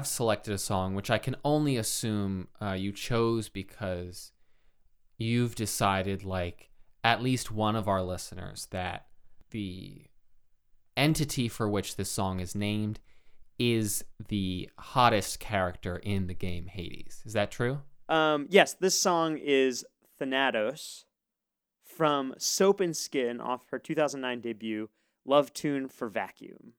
Have 0.00 0.06
selected 0.06 0.54
a 0.54 0.58
song 0.58 0.94
which 0.94 1.10
I 1.10 1.18
can 1.18 1.36
only 1.44 1.76
assume 1.76 2.48
uh, 2.60 2.72
you 2.72 2.90
chose 2.90 3.50
because 3.50 4.32
you've 5.18 5.54
decided, 5.54 6.24
like 6.24 6.70
at 7.04 7.22
least 7.22 7.50
one 7.50 7.76
of 7.76 7.86
our 7.86 8.00
listeners, 8.00 8.66
that 8.70 9.08
the 9.50 10.06
entity 10.96 11.48
for 11.48 11.68
which 11.68 11.96
this 11.96 12.10
song 12.10 12.40
is 12.40 12.54
named 12.54 12.98
is 13.58 14.02
the 14.28 14.70
hottest 14.78 15.38
character 15.38 15.96
in 15.96 16.28
the 16.28 16.34
game 16.34 16.68
Hades. 16.68 17.20
Is 17.26 17.34
that 17.34 17.50
true? 17.50 17.80
Um, 18.08 18.46
yes, 18.48 18.72
this 18.72 18.98
song 18.98 19.36
is 19.36 19.84
Thanatos 20.18 21.04
from 21.84 22.32
Soap 22.38 22.80
and 22.80 22.96
Skin 22.96 23.38
off 23.38 23.66
her 23.70 23.78
2009 23.78 24.40
debut, 24.40 24.88
Love 25.26 25.52
Tune 25.52 25.88
for 25.88 26.08
Vacuum. 26.08 26.72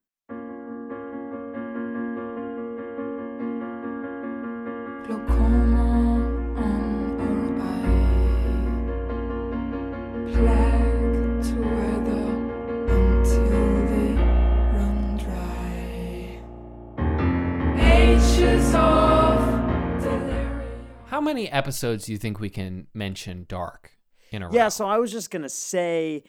How 21.08 21.20
many 21.20 21.50
episodes 21.51 22.05
do 22.05 22.12
you 22.12 22.17
think 22.17 22.39
we 22.39 22.50
can 22.50 22.88
mention 22.93 23.46
Dark 23.48 23.91
in 24.31 24.41
a 24.41 24.48
row? 24.48 24.53
Yeah, 24.53 24.70
so 24.70 24.88
I 24.88 24.98
was 24.98 25.12
just 25.12 25.29
gonna 25.29 25.50
say, 25.50 26.24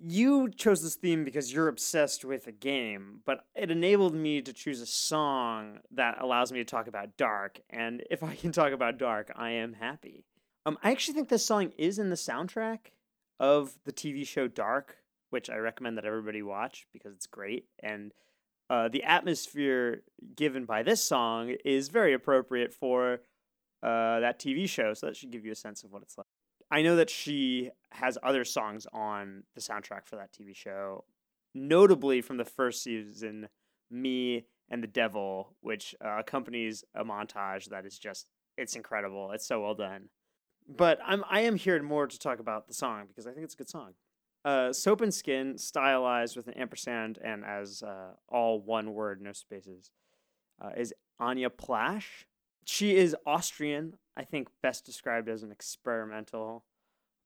you 0.00 0.48
chose 0.50 0.82
this 0.82 0.94
theme 0.94 1.24
because 1.24 1.52
you're 1.52 1.68
obsessed 1.68 2.24
with 2.24 2.46
a 2.46 2.52
game, 2.52 3.20
but 3.26 3.44
it 3.56 3.70
enabled 3.70 4.14
me 4.14 4.40
to 4.42 4.52
choose 4.52 4.80
a 4.80 4.86
song 4.86 5.78
that 5.90 6.18
allows 6.20 6.52
me 6.52 6.58
to 6.58 6.64
talk 6.64 6.86
about 6.86 7.16
Dark, 7.16 7.60
and 7.68 8.04
if 8.10 8.22
I 8.22 8.36
can 8.36 8.52
talk 8.52 8.72
about 8.72 8.98
Dark, 8.98 9.32
I 9.34 9.50
am 9.50 9.72
happy. 9.74 10.24
Um, 10.64 10.78
I 10.82 10.92
actually 10.92 11.14
think 11.14 11.28
this 11.28 11.44
song 11.44 11.72
is 11.76 11.98
in 11.98 12.10
the 12.10 12.16
soundtrack 12.16 12.92
of 13.40 13.74
the 13.84 13.92
TV 13.92 14.26
show 14.26 14.46
Dark, 14.46 14.98
which 15.30 15.50
I 15.50 15.56
recommend 15.56 15.98
that 15.98 16.04
everybody 16.04 16.42
watch 16.42 16.86
because 16.92 17.12
it's 17.12 17.26
great, 17.26 17.66
and 17.80 18.12
uh, 18.70 18.88
the 18.88 19.02
atmosphere 19.02 20.02
given 20.36 20.64
by 20.64 20.84
this 20.84 21.02
song 21.02 21.54
is 21.64 21.88
very 21.88 22.12
appropriate 22.12 22.72
for 22.72 23.14
uh, 23.82 24.20
that 24.20 24.38
TV 24.38 24.68
show, 24.68 24.94
so 24.94 25.06
that 25.06 25.16
should 25.16 25.32
give 25.32 25.44
you 25.44 25.52
a 25.52 25.56
sense 25.56 25.82
of 25.82 25.90
what 25.90 26.02
it's 26.02 26.16
like. 26.16 26.27
I 26.70 26.82
know 26.82 26.96
that 26.96 27.10
she 27.10 27.70
has 27.92 28.18
other 28.22 28.44
songs 28.44 28.86
on 28.92 29.44
the 29.54 29.60
soundtrack 29.60 30.06
for 30.06 30.16
that 30.16 30.32
TV 30.32 30.54
show, 30.54 31.04
notably 31.54 32.20
from 32.20 32.36
the 32.36 32.44
first 32.44 32.82
season, 32.82 33.48
Me 33.90 34.44
and 34.70 34.82
the 34.82 34.88
Devil, 34.88 35.56
which 35.60 35.94
uh, 36.04 36.18
accompanies 36.18 36.84
a 36.94 37.04
montage 37.04 37.70
that 37.70 37.86
is 37.86 37.98
just 37.98 38.26
it's 38.56 38.74
incredible. 38.74 39.30
It's 39.32 39.46
so 39.46 39.62
well 39.62 39.74
done. 39.74 40.08
But 40.68 40.98
I'm 41.06 41.24
I 41.30 41.40
am 41.40 41.56
here 41.56 41.82
more 41.82 42.06
to 42.06 42.18
talk 42.18 42.40
about 42.40 42.66
the 42.66 42.74
song 42.74 43.06
because 43.08 43.26
I 43.26 43.32
think 43.32 43.44
it's 43.44 43.54
a 43.54 43.58
good 43.58 43.70
song. 43.70 43.94
Uh, 44.44 44.72
Soap 44.72 45.00
and 45.00 45.12
Skin, 45.12 45.58
stylized 45.58 46.36
with 46.36 46.46
an 46.46 46.54
ampersand 46.54 47.18
and 47.22 47.44
as 47.44 47.82
uh, 47.82 48.12
all 48.28 48.60
one 48.60 48.94
word, 48.94 49.20
no 49.20 49.32
spaces, 49.32 49.90
uh, 50.62 50.70
is 50.76 50.94
Anja 51.20 51.50
Plaschg. 51.50 52.24
She 52.64 52.96
is 52.96 53.16
Austrian, 53.26 53.94
I 54.16 54.24
think 54.24 54.48
best 54.62 54.84
described 54.84 55.28
as 55.28 55.42
an 55.42 55.52
experimental 55.52 56.64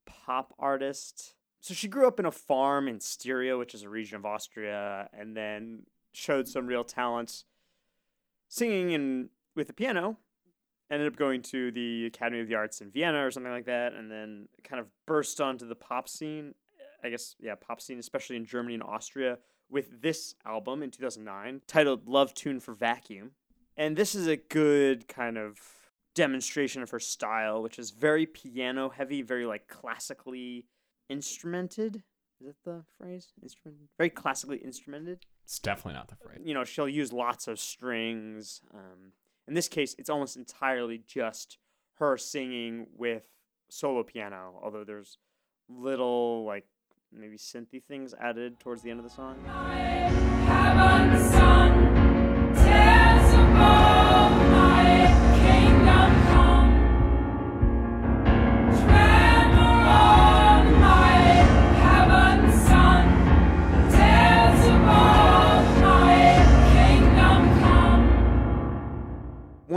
pop 0.06 0.54
artist. 0.58 1.34
So 1.60 1.74
she 1.74 1.88
grew 1.88 2.06
up 2.06 2.18
in 2.18 2.26
a 2.26 2.32
farm 2.32 2.88
in 2.88 3.00
Styria, 3.00 3.56
which 3.56 3.74
is 3.74 3.82
a 3.82 3.88
region 3.88 4.16
of 4.16 4.26
Austria, 4.26 5.08
and 5.12 5.36
then 5.36 5.84
showed 6.12 6.48
some 6.48 6.66
real 6.66 6.84
talents 6.84 7.44
singing 8.48 8.94
and 8.94 9.30
with 9.56 9.68
the 9.68 9.72
piano. 9.72 10.18
Ended 10.90 11.08
up 11.08 11.16
going 11.16 11.40
to 11.42 11.70
the 11.70 12.06
Academy 12.06 12.40
of 12.40 12.48
the 12.48 12.54
Arts 12.54 12.82
in 12.82 12.90
Vienna 12.90 13.26
or 13.26 13.30
something 13.30 13.52
like 13.52 13.64
that, 13.66 13.94
and 13.94 14.10
then 14.10 14.48
kind 14.62 14.80
of 14.80 14.88
burst 15.06 15.40
onto 15.40 15.66
the 15.66 15.74
pop 15.74 16.08
scene. 16.08 16.54
I 17.02 17.08
guess, 17.08 17.34
yeah, 17.40 17.54
pop 17.54 17.80
scene, 17.80 17.98
especially 17.98 18.36
in 18.36 18.44
Germany 18.44 18.74
and 18.74 18.82
Austria, 18.82 19.38
with 19.70 20.02
this 20.02 20.34
album 20.44 20.82
in 20.82 20.90
2009 20.90 21.62
titled 21.66 22.06
Love 22.06 22.34
Tune 22.34 22.60
for 22.60 22.74
Vacuum. 22.74 23.30
And 23.76 23.96
this 23.96 24.14
is 24.14 24.26
a 24.26 24.36
good 24.36 25.08
kind 25.08 25.38
of 25.38 25.58
demonstration 26.14 26.82
of 26.82 26.90
her 26.90 27.00
style, 27.00 27.62
which 27.62 27.78
is 27.78 27.90
very 27.90 28.26
piano 28.26 28.90
heavy, 28.90 29.22
very 29.22 29.46
like 29.46 29.68
classically 29.68 30.66
instrumented. 31.10 32.02
Is 32.40 32.48
that 32.48 32.56
the 32.64 32.84
phrase? 32.98 33.32
Instrument. 33.42 33.88
Very 33.98 34.10
classically 34.10 34.58
instrumented. 34.58 35.20
It's 35.44 35.58
definitely 35.58 35.94
not 35.94 36.08
the 36.08 36.16
phrase. 36.16 36.40
You 36.44 36.54
know, 36.54 36.64
she'll 36.64 36.88
use 36.88 37.12
lots 37.12 37.46
of 37.48 37.58
strings. 37.60 38.60
Um, 38.74 39.12
in 39.46 39.54
this 39.54 39.68
case, 39.68 39.94
it's 39.98 40.10
almost 40.10 40.36
entirely 40.36 41.02
just 41.06 41.58
her 41.98 42.16
singing 42.16 42.86
with 42.96 43.24
solo 43.70 44.02
piano, 44.02 44.58
although 44.62 44.84
there's 44.84 45.18
little 45.68 46.44
like 46.44 46.66
maybe 47.12 47.36
synthy 47.36 47.82
things 47.82 48.14
added 48.20 48.58
towards 48.58 48.82
the 48.82 48.90
end 48.90 48.98
of 48.98 49.04
the 49.04 49.10
song. 49.10 49.36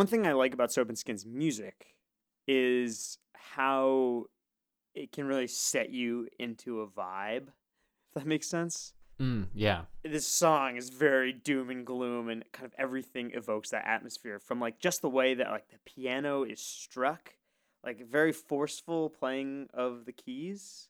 One 0.06 0.12
thing 0.12 0.28
I 0.28 0.34
like 0.34 0.54
about 0.54 0.72
Soap 0.72 0.90
and 0.90 0.98
Skin's 1.00 1.26
music 1.26 1.96
is 2.48 3.18
how 3.34 4.26
it 4.94 5.12
can 5.12 5.26
really 5.26 5.48
set 5.48 5.90
you 5.90 6.28
into 6.38 6.82
a 6.82 6.88
vibe. 6.88 7.48
If 7.48 8.14
that 8.14 8.28
makes 8.28 8.48
sense. 8.48 8.94
Mm, 9.20 9.48
yeah. 9.56 9.86
this 10.04 10.28
song 10.28 10.78
is 10.78 10.92
very 10.92 11.34
doom 11.34 11.72
and 11.72 11.84
gloom 11.84 12.30
and 12.30 12.44
kind 12.52 12.68
of 12.68 12.74
everything 12.78 13.32
evokes 13.34 13.72
that 13.72 13.88
atmosphere 13.88 14.38
from 14.38 14.60
like 14.60 14.78
just 14.78 15.02
the 15.02 15.10
way 15.10 15.34
that 15.34 15.50
like 15.50 15.70
the 15.70 15.80
piano 15.88 16.44
is 16.44 16.62
struck 16.62 17.34
like 17.84 18.08
very 18.08 18.32
forceful 18.32 19.10
playing 19.10 19.70
of 19.74 20.04
the 20.06 20.12
keys 20.12 20.90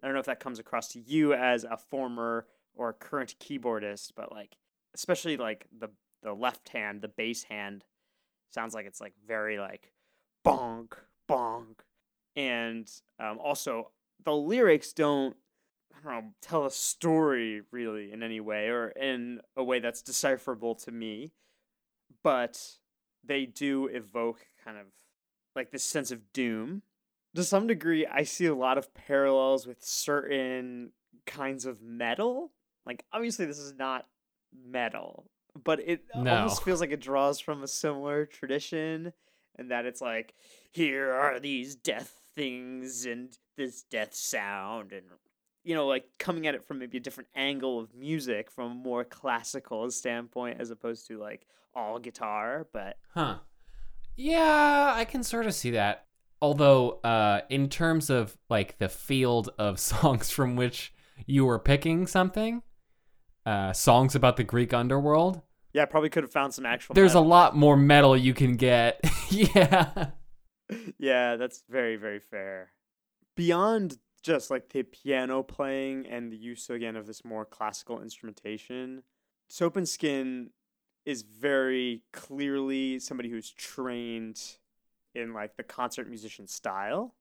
i 0.00 0.06
don't 0.06 0.14
know 0.14 0.20
if 0.20 0.26
that 0.26 0.38
comes 0.38 0.60
across 0.60 0.86
to 0.92 1.00
you 1.00 1.34
as 1.34 1.64
a 1.64 1.76
former 1.76 2.46
or 2.76 2.92
current 2.92 3.34
keyboardist 3.40 4.12
but 4.14 4.30
like 4.30 4.56
especially 4.94 5.36
like 5.36 5.66
the 5.76 5.88
the 6.22 6.32
left 6.32 6.68
hand 6.68 7.02
the 7.02 7.08
bass 7.08 7.42
hand 7.42 7.84
sounds 8.56 8.74
like 8.74 8.86
it's 8.86 9.00
like 9.00 9.12
very 9.28 9.58
like 9.58 9.92
bonk 10.44 10.92
bonk 11.28 11.76
and 12.34 12.90
um, 13.20 13.38
also 13.38 13.90
the 14.24 14.32
lyrics 14.32 14.92
don't 14.92 15.36
I 15.94 16.12
don't 16.12 16.24
know, 16.24 16.30
tell 16.40 16.66
a 16.66 16.70
story 16.70 17.62
really 17.70 18.12
in 18.12 18.22
any 18.22 18.40
way 18.40 18.68
or 18.68 18.88
in 18.88 19.40
a 19.56 19.64
way 19.64 19.78
that's 19.78 20.02
decipherable 20.02 20.74
to 20.76 20.90
me, 20.90 21.32
but 22.22 22.60
they 23.24 23.46
do 23.46 23.86
evoke 23.86 24.46
kind 24.64 24.78
of 24.78 24.86
like 25.54 25.70
this 25.70 25.84
sense 25.84 26.10
of 26.10 26.32
doom. 26.32 26.82
To 27.34 27.44
some 27.44 27.66
degree, 27.66 28.06
I 28.06 28.24
see 28.24 28.46
a 28.46 28.54
lot 28.54 28.78
of 28.78 28.94
parallels 28.94 29.66
with 29.66 29.84
certain 29.84 30.92
kinds 31.26 31.66
of 31.66 31.82
metal. 31.82 32.52
Like, 32.84 33.04
obviously, 33.12 33.46
this 33.46 33.58
is 33.58 33.74
not 33.74 34.06
metal, 34.54 35.30
but 35.64 35.80
it 35.80 36.04
No. 36.14 36.32
almost 36.32 36.62
feels 36.62 36.80
like 36.80 36.90
it 36.92 37.00
draws 37.00 37.40
from 37.40 37.62
a 37.62 37.68
similar 37.68 38.26
tradition, 38.26 39.12
and 39.58 39.70
that 39.70 39.86
it's 39.86 40.00
like, 40.00 40.34
here 40.72 41.12
are 41.12 41.38
these 41.40 41.74
death 41.76 42.20
things 42.34 43.06
and 43.06 43.36
this 43.56 43.82
death 43.82 44.14
sound, 44.14 44.92
and 44.92 45.06
you 45.64 45.74
know, 45.74 45.86
like 45.86 46.06
coming 46.18 46.46
at 46.46 46.54
it 46.54 46.64
from 46.66 46.78
maybe 46.78 46.98
a 46.98 47.00
different 47.00 47.28
angle 47.34 47.80
of 47.80 47.94
music 47.94 48.50
from 48.50 48.70
a 48.72 48.74
more 48.74 49.04
classical 49.04 49.90
standpoint 49.90 50.60
as 50.60 50.70
opposed 50.70 51.06
to 51.08 51.18
like 51.18 51.46
all 51.74 51.98
guitar. 51.98 52.66
But 52.72 52.98
Huh. 53.14 53.38
Yeah, 54.16 54.92
I 54.94 55.04
can 55.04 55.22
sort 55.22 55.46
of 55.46 55.54
see 55.54 55.72
that. 55.72 56.06
Although, 56.40 57.00
uh, 57.04 57.42
in 57.48 57.68
terms 57.68 58.10
of 58.10 58.36
like 58.48 58.78
the 58.78 58.88
field 58.88 59.50
of 59.58 59.78
songs 59.80 60.30
from 60.30 60.56
which 60.56 60.92
you 61.26 61.44
were 61.44 61.58
picking 61.58 62.06
something, 62.06 62.62
uh, 63.46 63.72
songs 63.72 64.14
about 64.14 64.36
the 64.36 64.44
Greek 64.44 64.74
underworld, 64.74 65.42
Yeah, 65.76 65.84
probably 65.84 66.08
could 66.08 66.22
have 66.22 66.32
found 66.32 66.54
some 66.54 66.64
actual. 66.64 66.94
there's 66.94 67.12
a 67.12 67.20
lot 67.20 67.54
more 67.54 67.76
metal 67.76 68.16
you 68.16 68.32
can 68.32 68.56
get. 68.56 68.98
yeah. 69.28 70.06
yeah, 70.98 71.36
that's 71.36 71.64
very, 71.68 71.96
very 71.96 72.18
fair. 72.18 72.70
Beyond 73.36 73.98
just 74.22 74.50
like 74.50 74.70
the 74.70 74.84
piano 74.84 75.42
playing 75.42 76.06
and 76.06 76.32
the 76.32 76.36
use 76.38 76.70
again 76.70 76.96
of 76.96 77.06
this 77.06 77.26
more 77.26 77.44
classical 77.44 78.00
instrumentation, 78.00 79.02
Soap 79.50 79.76
and 79.76 79.86
Skin 79.86 80.48
is 81.04 81.20
very 81.20 82.00
clearly 82.10 82.98
somebody 82.98 83.28
who's 83.28 83.50
trained 83.50 84.40
in 85.14 85.34
like 85.34 85.58
the 85.58 85.62
concert 85.62 86.08
musician 86.08 86.46
style. 86.46 87.16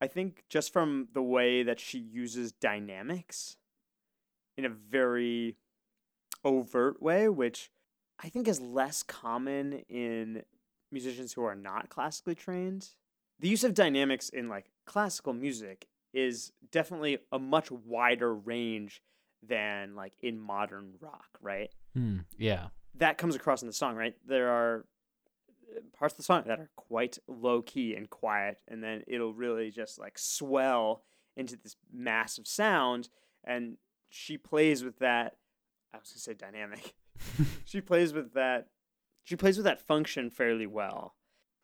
I 0.00 0.06
think 0.06 0.44
just 0.48 0.72
from 0.72 1.08
the 1.14 1.22
way 1.22 1.64
that 1.64 1.80
she 1.80 1.98
uses 1.98 2.52
dynamics 2.52 3.56
in 4.56 4.64
a 4.64 4.68
very 4.68 5.56
overt 6.44 7.02
way, 7.02 7.28
which 7.28 7.70
I 8.22 8.28
think 8.28 8.48
is 8.48 8.60
less 8.60 9.02
common 9.02 9.84
in 9.88 10.42
musicians 10.92 11.32
who 11.32 11.44
are 11.44 11.54
not 11.54 11.88
classically 11.88 12.34
trained. 12.34 12.88
The 13.38 13.48
use 13.48 13.64
of 13.64 13.74
dynamics 13.74 14.28
in 14.28 14.48
like 14.48 14.70
classical 14.86 15.32
music 15.32 15.86
is 16.12 16.52
definitely 16.70 17.18
a 17.32 17.38
much 17.38 17.70
wider 17.70 18.34
range 18.34 19.02
than 19.42 19.94
like 19.94 20.12
in 20.20 20.38
modern 20.38 20.94
rock, 21.00 21.28
right? 21.40 21.70
Hmm, 21.94 22.18
yeah. 22.36 22.68
That 22.96 23.18
comes 23.18 23.34
across 23.34 23.62
in 23.62 23.68
the 23.68 23.74
song, 23.74 23.96
right? 23.96 24.14
There 24.26 24.50
are 24.50 24.84
uh, 25.74 25.80
parts 25.96 26.14
of 26.14 26.18
the 26.18 26.24
song 26.24 26.42
that 26.46 26.58
are 26.58 26.70
quite 26.76 27.18
low 27.26 27.62
key 27.62 27.94
and 27.94 28.10
quiet, 28.10 28.60
and 28.68 28.82
then 28.82 29.02
it'll 29.06 29.32
really 29.32 29.70
just 29.70 29.98
like 29.98 30.18
swell 30.18 31.02
into 31.36 31.56
this 31.56 31.76
massive 31.92 32.46
sound. 32.46 33.08
And 33.44 33.76
she 34.10 34.36
plays 34.36 34.84
with 34.84 34.98
that. 34.98 35.36
I 35.92 35.98
was 35.98 36.10
gonna 36.10 36.20
say 36.20 36.34
dynamic. 36.34 36.94
she 37.64 37.80
plays 37.80 38.12
with 38.12 38.34
that. 38.34 38.68
She 39.24 39.36
plays 39.36 39.56
with 39.56 39.64
that 39.64 39.80
function 39.80 40.30
fairly 40.30 40.66
well, 40.66 41.14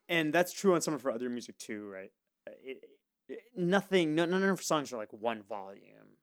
and 0.09 0.33
that's 0.33 0.52
true 0.52 0.75
on 0.75 0.80
some 0.80 0.95
of 0.95 1.02
her 1.02 1.11
other 1.11 1.28
music 1.28 1.59
too, 1.59 1.88
right? 1.88 2.12
It, 2.47 2.83
it, 3.28 3.40
nothing, 3.56 4.14
no, 4.14 4.25
none 4.25 4.42
of 4.42 4.59
her 4.59 4.62
songs 4.62 4.92
are 4.92 4.97
like 4.97 5.12
one 5.12 5.42
volume. 5.42 6.18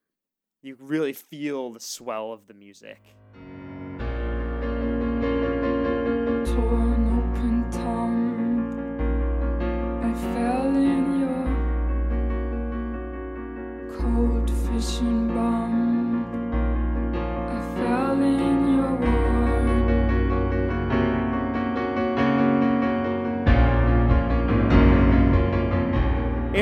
You 0.62 0.77
really 0.79 1.13
feel 1.13 1.72
the 1.72 1.79
swell 1.79 2.31
of 2.31 2.48
the 2.48 2.53
music. 2.53 3.01
torn 6.45 6.93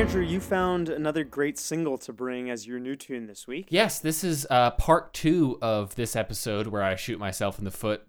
Andrew, 0.01 0.23
you 0.23 0.39
found 0.39 0.89
another 0.89 1.23
great 1.23 1.59
single 1.59 1.95
to 1.99 2.11
bring 2.11 2.49
as 2.49 2.65
your 2.65 2.79
new 2.79 2.95
tune 2.95 3.27
this 3.27 3.45
week. 3.45 3.67
Yes, 3.69 3.99
this 3.99 4.23
is 4.23 4.47
uh, 4.49 4.71
part 4.71 5.13
two 5.13 5.59
of 5.61 5.93
this 5.93 6.15
episode 6.15 6.65
where 6.65 6.81
I 6.81 6.95
shoot 6.95 7.19
myself 7.19 7.59
in 7.59 7.65
the 7.65 7.71
foot 7.71 8.01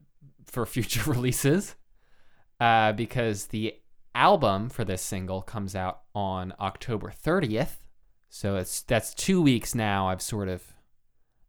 for 0.46 0.64
future 0.66 1.02
releases. 1.10 1.74
Uh, 2.58 2.92
because 2.92 3.48
the 3.48 3.74
album 4.14 4.70
for 4.70 4.86
this 4.86 5.02
single 5.02 5.42
comes 5.42 5.76
out 5.76 6.00
on 6.14 6.54
October 6.58 7.12
30th. 7.12 7.82
So 8.30 8.56
it's 8.56 8.80
that's 8.80 9.12
two 9.12 9.42
weeks 9.42 9.74
now. 9.74 10.08
I've 10.08 10.22
sort 10.22 10.48
of 10.48 10.62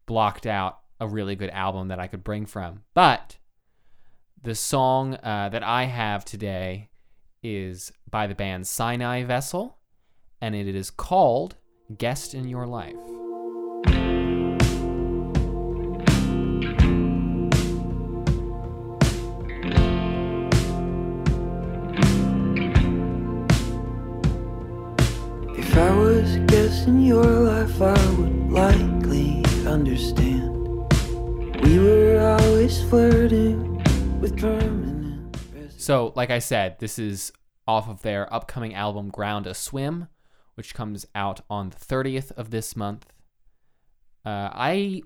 blocked 0.08 0.46
out 0.46 0.80
a 1.00 1.08
really 1.08 1.38
good 1.38 1.52
album 1.52 1.88
that 1.88 2.00
I 2.00 2.08
could 2.08 2.26
bring 2.26 2.46
from. 2.48 2.84
But 2.94 3.38
the 4.42 4.56
song 4.56 5.16
uh, 5.24 5.48
that 5.54 5.64
I 5.64 5.86
have 5.86 6.26
today 6.26 6.90
is 7.42 7.94
by 8.12 8.28
the 8.28 8.36
band 8.36 8.68
Sinai 8.68 9.24
Vessel, 9.24 9.78
and 10.44 10.54
it 10.54 10.76
is 10.76 10.92
called 10.92 11.56
Guest 11.98 12.34
in 12.34 12.50
Your 12.50 12.68
Life. 12.68 12.96
If 25.58 25.78
I 25.78 25.96
was 25.96 26.36
a 26.36 26.40
guest 26.46 26.88
in 26.90 27.06
your 27.06 27.24
life, 27.24 27.82
I 27.82 28.10
would 28.18 28.52
likely 28.52 29.46
understand. 29.66 30.52
We 31.64 31.80
were 31.80 32.20
always 32.20 32.84
flirting 32.90 33.82
with 34.20 34.38
permanent. 34.38 35.38
So, 35.78 36.12
like 36.18 36.32
I 36.32 36.40
said, 36.40 36.80
this 36.80 37.00
is 37.00 37.32
off 37.66 37.88
of 37.88 38.02
their 38.02 38.32
upcoming 38.34 38.74
album 38.74 39.08
Ground 39.08 39.46
Aswim, 39.46 40.10
which 40.56 40.74
comes 40.74 41.06
out 41.16 41.42
on 41.50 41.70
the 41.70 41.76
30th 41.78 42.32
of 42.32 42.52
this 42.52 42.76
month. 42.76 43.12
Uh, 44.26 44.50
I 44.54 45.04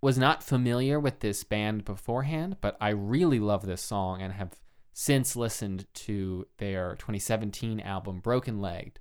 was 0.00 0.18
not 0.18 0.42
familiar 0.42 1.00
with 1.00 1.20
this 1.20 1.44
band 1.44 1.84
beforehand, 1.84 2.56
but 2.60 2.76
I 2.80 2.90
really 2.90 3.40
love 3.40 3.66
this 3.66 3.82
song 3.82 4.20
and 4.20 4.32
have 4.32 4.54
since 4.92 5.34
listened 5.34 5.86
to 5.94 6.46
their 6.58 6.94
2017 6.96 7.80
album 7.80 8.20
Broken 8.20 8.60
Legged, 8.60 9.00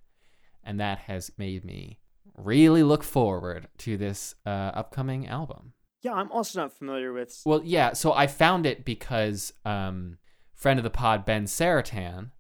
and 0.63 0.79
that 0.79 0.99
has 0.99 1.32
made 1.38 1.63
me 1.63 1.99
really 2.36 2.84
look 2.84 3.03
forward 3.03 3.67
to 3.79 3.97
this 3.97 4.36
uh, 4.45 4.71
upcoming 4.73 5.27
album. 5.27 5.73
Yeah, 6.01 6.13
I'm 6.13 6.32
also 6.32 6.62
not 6.62 6.73
familiar 6.73 7.13
with. 7.13 7.41
Well, 7.45 7.62
yeah. 7.63 7.93
So 7.93 8.13
I 8.13 8.27
found 8.27 8.65
it 8.65 8.84
because 8.84 9.53
um, 9.65 10.17
friend 10.53 10.79
of 10.79 10.84
the 10.84 10.89
pod 10.89 11.25
Ben 11.25 11.45
Seretan 11.45 12.32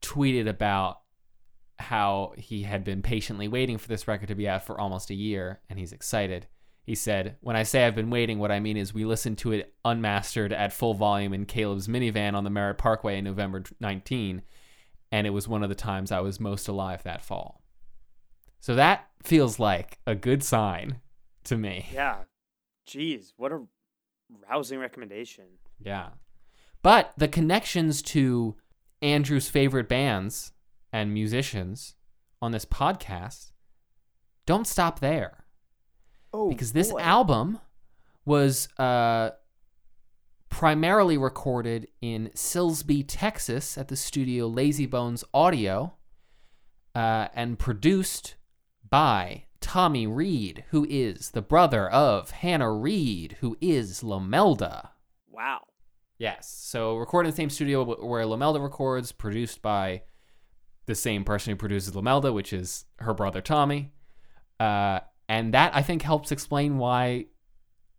tweeted 0.00 0.48
about 0.48 1.00
how 1.80 2.34
he 2.36 2.62
had 2.62 2.84
been 2.84 3.02
patiently 3.02 3.48
waiting 3.48 3.78
for 3.78 3.88
this 3.88 4.06
record 4.06 4.28
to 4.28 4.34
be 4.34 4.48
out 4.48 4.64
for 4.64 4.80
almost 4.80 5.10
a 5.10 5.14
year, 5.14 5.60
and 5.68 5.78
he's 5.78 5.92
excited. 5.92 6.46
He 6.82 6.94
said, 6.94 7.36
"When 7.40 7.56
I 7.56 7.62
say 7.62 7.86
I've 7.86 7.94
been 7.94 8.10
waiting, 8.10 8.38
what 8.38 8.50
I 8.50 8.60
mean 8.60 8.76
is 8.76 8.94
we 8.94 9.04
listened 9.04 9.38
to 9.38 9.52
it 9.52 9.74
unmastered 9.84 10.52
at 10.52 10.72
full 10.72 10.94
volume 10.94 11.32
in 11.32 11.46
Caleb's 11.46 11.88
minivan 11.88 12.34
on 12.34 12.44
the 12.44 12.50
Merritt 12.50 12.78
Parkway 12.78 13.18
in 13.18 13.24
November 13.24 13.62
19, 13.80 14.42
and 15.12 15.26
it 15.26 15.30
was 15.30 15.46
one 15.48 15.62
of 15.62 15.68
the 15.68 15.74
times 15.74 16.10
I 16.10 16.20
was 16.20 16.40
most 16.40 16.68
alive 16.68 17.02
that 17.02 17.22
fall." 17.22 17.62
So 18.60 18.74
that 18.74 19.08
feels 19.22 19.58
like 19.58 19.98
a 20.06 20.14
good 20.14 20.42
sign 20.42 21.00
to 21.44 21.56
me. 21.56 21.86
Yeah, 21.92 22.24
jeez, 22.86 23.32
what 23.36 23.52
a 23.52 23.62
rousing 24.48 24.78
recommendation. 24.78 25.44
Yeah. 25.78 26.10
But 26.82 27.12
the 27.16 27.28
connections 27.28 28.02
to 28.02 28.56
Andrew's 29.02 29.48
favorite 29.48 29.88
bands 29.88 30.52
and 30.92 31.12
musicians 31.14 31.94
on 32.42 32.52
this 32.52 32.64
podcast 32.64 33.52
don't 34.46 34.66
stop 34.66 35.00
there. 35.00 35.44
Oh, 36.32 36.48
Because 36.48 36.72
this 36.72 36.90
boy. 36.90 37.00
album 37.00 37.58
was 38.24 38.68
uh, 38.78 39.30
primarily 40.48 41.16
recorded 41.18 41.88
in 42.00 42.30
Silsbee, 42.34 43.04
Texas 43.06 43.76
at 43.78 43.88
the 43.88 43.96
studio 43.96 44.46
Lazy 44.46 44.86
Bones 44.86 45.24
Audio 45.32 45.94
uh, 46.94 47.28
and 47.34 47.58
produced 47.58 48.34
by 48.88 49.44
Tommy 49.60 50.06
Read, 50.06 50.64
who 50.70 50.86
is 50.88 51.30
the 51.30 51.42
brother 51.42 51.88
of 51.88 52.30
Hannah 52.30 52.72
Read, 52.72 53.36
who 53.40 53.56
is 53.60 54.02
Lomelda. 54.02 54.90
Wow. 55.28 55.60
Yes. 56.18 56.48
So 56.48 56.96
recorded 56.96 57.28
in 57.28 57.32
the 57.32 57.36
same 57.36 57.50
studio 57.50 57.84
where 57.84 58.24
Lomelda 58.24 58.60
records, 58.60 59.12
produced 59.12 59.62
by 59.62 60.02
the 60.86 60.94
same 60.94 61.24
person 61.24 61.52
who 61.52 61.56
produces 61.56 61.94
Lomelda, 61.94 62.32
which 62.32 62.52
is 62.52 62.84
her 62.98 63.14
brother 63.14 63.40
Tommy. 63.40 63.92
Uh, 64.58 65.00
and 65.28 65.54
that 65.54 65.74
I 65.74 65.82
think 65.82 66.02
helps 66.02 66.32
explain 66.32 66.78
why 66.78 67.26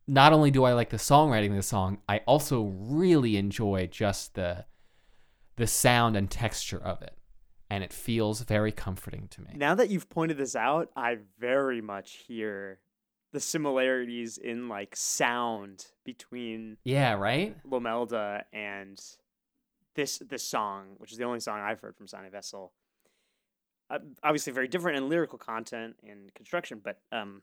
not 0.07 0.33
only 0.33 0.51
do 0.51 0.63
I 0.63 0.73
like 0.73 0.89
the 0.89 0.97
songwriting 0.97 1.51
of 1.51 1.55
the 1.55 1.63
song, 1.63 1.99
I 2.09 2.19
also 2.27 2.63
really 2.63 3.37
enjoy 3.37 3.87
just 3.87 4.35
the 4.35 4.65
the 5.55 5.67
sound 5.67 6.15
and 6.15 6.29
texture 6.29 6.81
of 6.81 7.01
it. 7.01 7.17
And 7.69 7.83
it 7.83 7.93
feels 7.93 8.41
very 8.41 8.71
comforting 8.71 9.27
to 9.29 9.41
me. 9.41 9.51
Now 9.55 9.75
that 9.75 9.89
you've 9.89 10.09
pointed 10.09 10.37
this 10.37 10.55
out, 10.55 10.89
I 10.95 11.19
very 11.39 11.79
much 11.79 12.23
hear 12.27 12.79
the 13.31 13.39
similarities 13.39 14.37
in 14.37 14.67
like 14.67 14.95
sound 14.95 15.85
between 16.03 16.77
yeah, 16.83 17.13
right? 17.13 17.55
Lomelda 17.65 18.43
and 18.51 18.99
this 19.95 20.19
this 20.19 20.43
song, 20.43 20.95
which 20.97 21.11
is 21.11 21.17
the 21.17 21.23
only 21.23 21.39
song 21.39 21.59
I've 21.59 21.79
heard 21.79 21.95
from 21.95 22.07
Sinai 22.07 22.29
Vessel. 22.29 22.73
Uh, 23.89 23.99
obviously, 24.23 24.53
very 24.53 24.67
different 24.67 24.97
in 24.97 25.09
lyrical 25.09 25.37
content 25.37 25.95
and 26.07 26.33
construction, 26.33 26.79
but 26.83 26.99
um, 27.11 27.41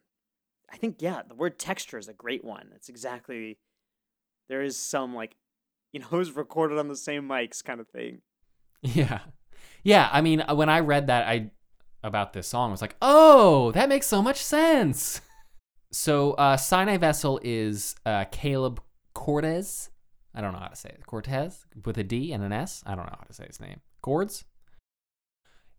I 0.72 0.76
think 0.76 1.00
yeah, 1.00 1.22
the 1.26 1.34
word 1.34 1.58
texture 1.58 1.98
is 1.98 2.08
a 2.08 2.14
great 2.14 2.44
one. 2.44 2.70
It's 2.74 2.88
exactly 2.88 3.58
there 4.48 4.62
is 4.62 4.76
some 4.78 5.14
like 5.14 5.36
you 5.92 6.00
know 6.00 6.08
it 6.12 6.16
was 6.16 6.32
recorded 6.32 6.78
on 6.78 6.88
the 6.88 6.96
same 6.96 7.28
mics 7.28 7.62
kind 7.62 7.80
of 7.80 7.88
thing. 7.88 8.22
Yeah. 8.82 9.20
Yeah, 9.82 10.08
I 10.12 10.20
mean, 10.20 10.42
uh, 10.42 10.54
when 10.54 10.68
I 10.68 10.80
read 10.80 11.06
that 11.08 11.26
I 11.26 11.50
about 12.02 12.32
this 12.32 12.46
song, 12.46 12.70
I 12.70 12.72
was 12.72 12.80
like, 12.80 12.96
"Oh, 13.02 13.72
that 13.72 13.88
makes 13.88 14.06
so 14.06 14.22
much 14.22 14.38
sense." 14.38 15.20
So 15.90 16.32
uh, 16.32 16.58
Sinai 16.58 16.98
Vessel 16.98 17.40
is 17.42 17.96
uh, 18.04 18.26
Caleb 18.30 18.82
Cordes. 19.14 19.88
I 20.38 20.40
don't 20.40 20.52
know 20.52 20.60
how 20.60 20.68
to 20.68 20.76
say 20.76 20.90
it. 20.90 21.04
Cordes 21.04 21.66
with 21.84 21.98
a 21.98 22.04
D 22.04 22.32
and 22.32 22.44
an 22.44 22.52
S. 22.52 22.84
I 22.86 22.94
don't 22.94 23.06
know 23.06 23.16
how 23.18 23.26
to 23.26 23.34
say 23.34 23.46
his 23.48 23.60
name. 23.60 23.80
Cords. 24.02 24.44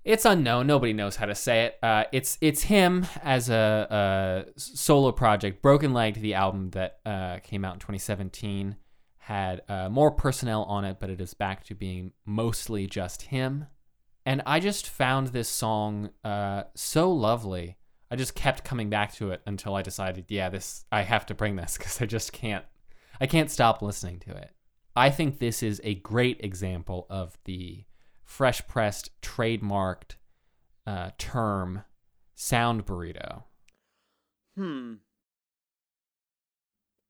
It's 0.03 0.25
unknown. 0.25 0.67
Nobody 0.67 0.91
knows 0.91 1.15
how 1.15 1.27
to 1.27 1.35
say 1.35 1.63
it. 1.63 1.79
Uh, 1.81 2.03
it's 2.11 2.37
it's 2.41 2.63
him 2.63 3.05
as 3.23 3.49
a, 3.49 4.45
a 4.49 4.59
solo 4.59 5.13
project. 5.13 5.61
Broken 5.61 5.93
Legged, 5.93 6.21
the 6.21 6.33
album 6.33 6.71
that 6.71 6.99
uh, 7.05 7.37
came 7.39 7.63
out 7.63 7.75
in 7.75 7.79
2017, 7.79 8.75
had 9.19 9.61
uh, 9.69 9.87
more 9.87 10.11
personnel 10.11 10.63
on 10.63 10.83
it, 10.83 10.97
but 10.99 11.09
it 11.09 11.21
is 11.21 11.33
back 11.33 11.63
to 11.65 11.73
being 11.73 12.11
mostly 12.25 12.85
just 12.85 13.21
him. 13.21 13.65
And 14.25 14.41
I 14.45 14.59
just 14.59 14.89
found 14.89 15.27
this 15.27 15.47
song 15.47 16.09
uh, 16.25 16.63
so 16.75 17.13
lovely. 17.13 17.77
I 18.11 18.17
just 18.17 18.35
kept 18.35 18.65
coming 18.65 18.89
back 18.89 19.13
to 19.15 19.31
it 19.31 19.41
until 19.45 19.75
I 19.75 19.83
decided, 19.83 20.25
yeah, 20.27 20.49
this 20.49 20.83
I 20.91 21.03
have 21.03 21.25
to 21.27 21.33
bring 21.33 21.55
this 21.55 21.77
because 21.77 22.01
I 22.01 22.05
just 22.05 22.33
can't 22.33 22.65
I 23.19 23.27
can't 23.27 23.51
stop 23.51 23.81
listening 23.81 24.19
to 24.19 24.31
it. 24.31 24.51
I 24.95 25.09
think 25.09 25.39
this 25.39 25.63
is 25.63 25.79
a 25.83 25.95
great 25.95 26.43
example 26.43 27.05
of 27.09 27.37
the 27.45 27.85
fresh 28.23 28.65
pressed, 28.67 29.09
trademarked 29.21 30.15
uh, 30.85 31.11
term 31.17 31.83
sound 32.35 32.85
burrito. 32.85 33.43
Hmm. 34.55 34.95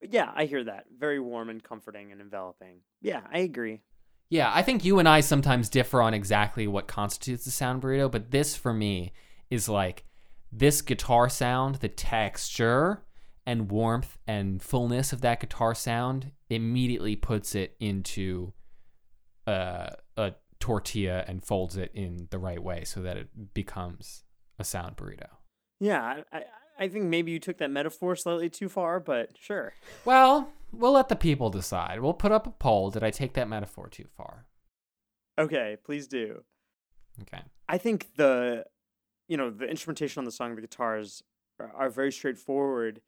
Yeah, 0.01 0.31
I 0.33 0.45
hear 0.45 0.63
that. 0.63 0.85
Very 0.97 1.19
warm 1.19 1.49
and 1.49 1.63
comforting 1.63 2.11
and 2.11 2.21
enveloping. 2.21 2.81
Yeah, 3.01 3.21
I 3.31 3.39
agree. 3.39 3.81
Yeah, 4.29 4.51
I 4.53 4.61
think 4.61 4.85
you 4.85 4.99
and 4.99 5.09
I 5.09 5.21
sometimes 5.21 5.69
differ 5.69 6.01
on 6.01 6.13
exactly 6.13 6.67
what 6.67 6.87
constitutes 6.87 7.47
a 7.47 7.51
sound 7.51 7.81
burrito, 7.81 8.09
but 8.11 8.31
this 8.31 8.55
for 8.55 8.73
me 8.73 9.11
is 9.49 9.67
like 9.67 10.05
this 10.51 10.81
guitar 10.81 11.27
sound, 11.29 11.75
the 11.75 11.89
texture 11.89 13.03
and 13.49 13.71
warmth 13.71 14.19
and 14.27 14.61
fullness 14.61 15.11
of 15.11 15.21
that 15.21 15.39
guitar 15.39 15.73
sound 15.73 16.31
immediately 16.51 17.15
puts 17.15 17.55
it 17.55 17.75
into 17.79 18.53
uh, 19.47 19.89
a 20.15 20.33
tortilla 20.59 21.25
and 21.27 21.43
folds 21.43 21.75
it 21.75 21.89
in 21.95 22.27
the 22.29 22.37
right 22.37 22.61
way 22.61 22.83
so 22.83 23.01
that 23.01 23.17
it 23.17 23.55
becomes 23.55 24.23
a 24.59 24.63
sound 24.63 24.95
burrito. 24.95 25.25
Yeah, 25.79 26.21
I, 26.31 26.43
I, 26.77 26.89
think 26.89 27.05
maybe 27.05 27.31
you 27.31 27.39
took 27.39 27.57
that 27.57 27.71
metaphor 27.71 28.15
slightly 28.15 28.51
too 28.51 28.69
far, 28.69 28.99
but 28.99 29.31
sure. 29.35 29.73
Well, 30.05 30.51
we'll 30.71 30.91
let 30.91 31.09
the 31.09 31.15
people 31.15 31.49
decide. 31.49 32.01
We'll 32.01 32.13
put 32.13 32.31
up 32.31 32.45
a 32.45 32.51
poll. 32.51 32.91
Did 32.91 33.03
I 33.03 33.09
take 33.09 33.33
that 33.33 33.49
metaphor 33.49 33.89
too 33.89 34.05
far? 34.15 34.45
Okay, 35.39 35.75
please 35.83 36.07
do. 36.07 36.43
Okay. 37.23 37.41
I 37.67 37.79
think 37.79 38.09
the, 38.15 38.65
you 39.27 39.37
know, 39.37 39.49
the 39.49 39.65
instrumentation 39.65 40.19
on 40.19 40.25
the 40.25 40.31
song, 40.31 40.53
the 40.53 40.61
guitars 40.61 41.23
are 41.59 41.89
very 41.89 42.11
straightforward. 42.11 43.01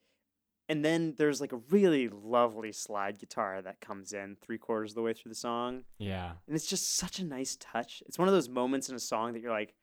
And 0.71 0.86
then 0.86 1.15
there's 1.17 1.41
like 1.41 1.51
a 1.51 1.60
really 1.69 2.07
lovely 2.07 2.71
slide 2.71 3.19
guitar 3.19 3.62
that 3.62 3.81
comes 3.81 4.13
in 4.13 4.38
three 4.41 4.57
quarters 4.57 4.91
of 4.91 4.95
the 4.95 5.01
way 5.01 5.12
through 5.12 5.31
the 5.31 5.36
song. 5.36 5.84
Yeah. 5.97 6.31
And 6.47 6.55
it's 6.55 6.65
just 6.65 6.95
such 6.95 7.19
a 7.19 7.25
nice 7.25 7.57
touch. 7.60 8.01
It's 8.05 8.17
one 8.17 8.29
of 8.29 8.34
those 8.34 8.47
moments 8.47 8.88
in 8.88 8.95
a 8.95 8.99
song 8.99 9.34
that 9.34 9.41
you're 9.41 9.51
like, 9.51 9.75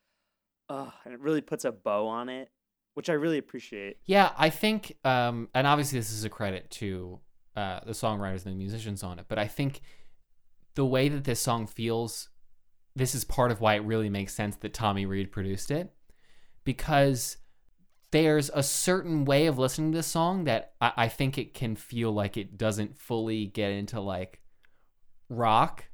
oh, 0.71 0.91
and 1.05 1.13
it 1.13 1.21
really 1.21 1.43
puts 1.43 1.67
a 1.67 1.73
bow 1.73 2.09
on 2.09 2.31
it, 2.31 2.51
which 2.95 3.11
I 3.11 3.13
really 3.13 3.37
appreciate. 3.37 3.99
Yeah, 4.07 4.31
I 4.39 4.49
think, 4.49 4.97
um, 5.05 5.51
and 5.55 5.67
obviously 5.67 5.99
this 5.99 6.11
is 6.11 6.25
a 6.25 6.31
credit 6.31 6.71
to 6.71 7.21
uh, 7.55 7.81
the 7.85 7.93
songwriters 7.93 8.47
and 8.47 8.55
the 8.55 8.59
musicians 8.59 9.03
on 9.03 9.19
it, 9.19 9.27
but 9.29 9.39
I 9.39 9.47
think 9.47 9.83
the 10.75 10.87
way 10.87 11.11
that 11.11 11.25
this 11.25 11.41
song 11.41 11.67
feels, 11.67 12.31
this 12.97 13.15
is 13.15 13.25
part 13.25 13.51
of 13.51 13.61
why 13.61 13.75
it 13.75 13.85
really 13.85 14.09
makes 14.09 14.35
sense 14.35 14.57
that 14.57 14.73
Tommy 14.73 15.05
Read 15.05 15.33
produced 15.33 15.71
it, 15.71 15.93
because 16.65 17.37
there's 18.11 18.51
a 18.55 18.63
certain 18.63 19.25
way 19.25 19.47
of 19.47 19.59
listening 19.59 19.93
to 19.93 19.99
this 19.99 20.07
song 20.07 20.45
that 20.45 20.73
I, 20.81 20.93
I 20.97 21.09
think 21.09 21.37
it 21.37 21.55
can 21.55 21.77
feel 21.77 22.13
like 22.13 22.37
it 22.37 22.57
doesn't 22.57 22.99
fully 22.99 23.47
get 23.47 23.71
into 23.71 24.01
like 24.01 24.41
rock. 25.29 25.85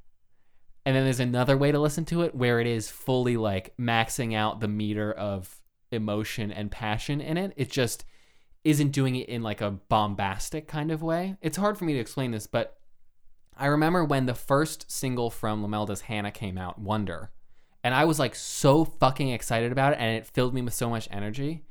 And 0.85 0.95
then 0.95 1.03
there's 1.03 1.19
another 1.19 1.57
way 1.57 1.71
to 1.71 1.79
listen 1.79 2.05
to 2.05 2.21
it 2.21 2.35
where 2.35 2.59
it 2.59 2.67
is 2.67 2.89
fully 2.89 3.37
like 3.37 3.75
maxing 3.77 4.35
out 4.35 4.59
the 4.59 4.67
meter 4.67 5.11
of 5.11 5.61
emotion 5.91 6.51
and 6.51 6.71
passion 6.71 7.21
in 7.21 7.37
it. 7.37 7.53
It 7.55 7.69
just 7.69 8.05
isn't 8.63 8.91
doing 8.91 9.15
it 9.15 9.29
in 9.29 9.43
like 9.43 9.61
a 9.61 9.71
bombastic 9.71 10.67
kind 10.67 10.91
of 10.91 11.03
way. 11.03 11.37
It's 11.41 11.57
hard 11.57 11.77
for 11.77 11.85
me 11.85 11.93
to 11.93 11.99
explain 11.99 12.31
this, 12.31 12.47
but 12.47 12.77
I 13.57 13.67
remember 13.67 14.03
when 14.03 14.25
the 14.25 14.33
first 14.33 14.91
single 14.91 15.29
from 15.29 15.63
Lomelda's 15.63 16.01
Hannah 16.01 16.31
came 16.31 16.57
out, 16.57 16.79
Wonder, 16.79 17.31
and 17.83 17.93
I 17.93 18.05
was 18.05 18.19
like 18.19 18.35
so 18.35 18.83
fucking 18.83 19.29
excited 19.29 19.71
about 19.71 19.93
it 19.93 19.99
and 19.99 20.17
it 20.17 20.25
filled 20.25 20.53
me 20.53 20.61
with 20.61 20.73
so 20.73 20.89
much 20.89 21.07
energy. 21.11 21.63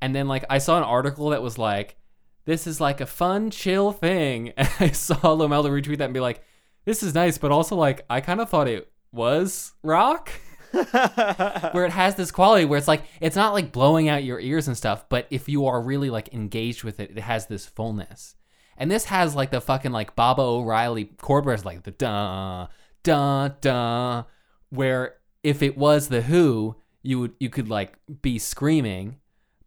And 0.00 0.14
then 0.14 0.28
like 0.28 0.44
I 0.48 0.58
saw 0.58 0.78
an 0.78 0.84
article 0.84 1.30
that 1.30 1.42
was 1.42 1.58
like, 1.58 1.96
this 2.44 2.66
is 2.66 2.80
like 2.80 3.00
a 3.00 3.06
fun, 3.06 3.50
chill 3.50 3.92
thing. 3.92 4.52
And 4.56 4.68
I 4.80 4.90
saw 4.90 5.16
Lomelda 5.16 5.68
retweet 5.68 5.98
that 5.98 6.04
and 6.04 6.14
be 6.14 6.20
like, 6.20 6.42
this 6.84 7.02
is 7.02 7.14
nice, 7.14 7.38
but 7.38 7.52
also 7.52 7.76
like 7.76 8.04
I 8.08 8.20
kind 8.20 8.40
of 8.40 8.48
thought 8.48 8.68
it 8.68 8.90
was 9.12 9.72
rock. 9.82 10.30
where 10.70 11.86
it 11.86 11.92
has 11.92 12.14
this 12.16 12.30
quality 12.30 12.66
where 12.66 12.76
it's 12.76 12.86
like 12.86 13.02
it's 13.22 13.36
not 13.36 13.54
like 13.54 13.72
blowing 13.72 14.10
out 14.10 14.22
your 14.22 14.38
ears 14.38 14.68
and 14.68 14.76
stuff, 14.76 15.08
but 15.08 15.26
if 15.30 15.48
you 15.48 15.66
are 15.66 15.80
really 15.80 16.10
like 16.10 16.34
engaged 16.34 16.84
with 16.84 17.00
it, 17.00 17.10
it 17.10 17.20
has 17.20 17.46
this 17.46 17.64
fullness. 17.64 18.36
And 18.76 18.90
this 18.90 19.06
has 19.06 19.34
like 19.34 19.50
the 19.50 19.60
fucking 19.60 19.92
like 19.92 20.14
Baba 20.14 20.42
O'Riley 20.42 21.06
chord 21.06 21.46
where 21.46 21.54
it's 21.54 21.64
like 21.64 21.84
the 21.84 21.90
da 21.90 22.68
da 23.02 23.48
da 23.48 24.24
where 24.70 25.16
if 25.42 25.62
it 25.62 25.76
was 25.76 26.08
the 26.08 26.22
Who, 26.22 26.76
you 27.02 27.20
would 27.20 27.34
you 27.40 27.50
could 27.50 27.68
like 27.68 27.98
be 28.22 28.38
screaming, 28.38 29.16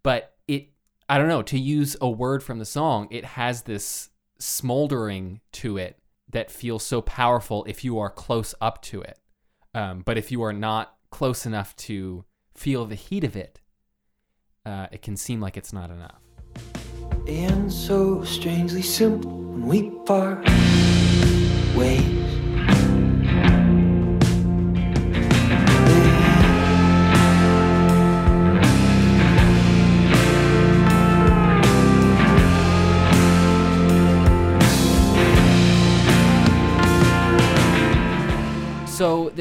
but 0.04 0.36
it 0.48 0.70
I 1.10 1.18
don't 1.18 1.28
know, 1.28 1.42
to 1.44 1.60
use 1.60 1.98
a 2.00 2.10
word 2.10 2.42
from 2.42 2.60
the 2.60 2.66
song, 2.66 3.08
it 3.12 3.26
has 3.26 3.64
this 3.64 4.10
smoldering 4.40 5.42
to 5.52 5.78
it 5.78 5.98
that 6.30 6.50
feels 6.50 6.84
so 6.84 7.02
powerful 7.02 7.66
if 7.66 7.84
you 7.84 8.00
are 8.00 8.10
close 8.10 8.56
up 8.62 8.82
to 8.84 9.02
it. 9.02 9.20
Um, 9.74 10.04
but 10.06 10.18
if 10.18 10.32
you 10.32 10.42
are 10.44 10.54
not 10.54 10.96
close 11.10 11.46
enough 11.46 11.76
to 11.76 12.24
feel 12.56 12.86
the 12.86 12.96
heat 12.96 13.24
of 13.24 13.36
it, 13.36 13.60
uh, 14.66 14.88
it 14.92 15.02
can 15.02 15.18
seem 15.18 15.42
like 15.42 15.58
it's 15.58 15.74
not 15.74 15.90
enough. 15.90 16.22
And 17.28 17.72
so 17.72 18.24
strangely 18.24 18.82
simple 18.82 19.32
when 19.32 19.68
we 19.68 19.90
part 20.06 20.46
ways. 21.76 22.21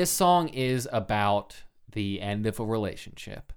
This 0.01 0.11
song 0.11 0.49
is 0.49 0.89
about 0.93 1.65
the 1.93 2.23
end 2.23 2.47
of 2.47 2.59
a 2.59 2.65
relationship, 2.65 3.53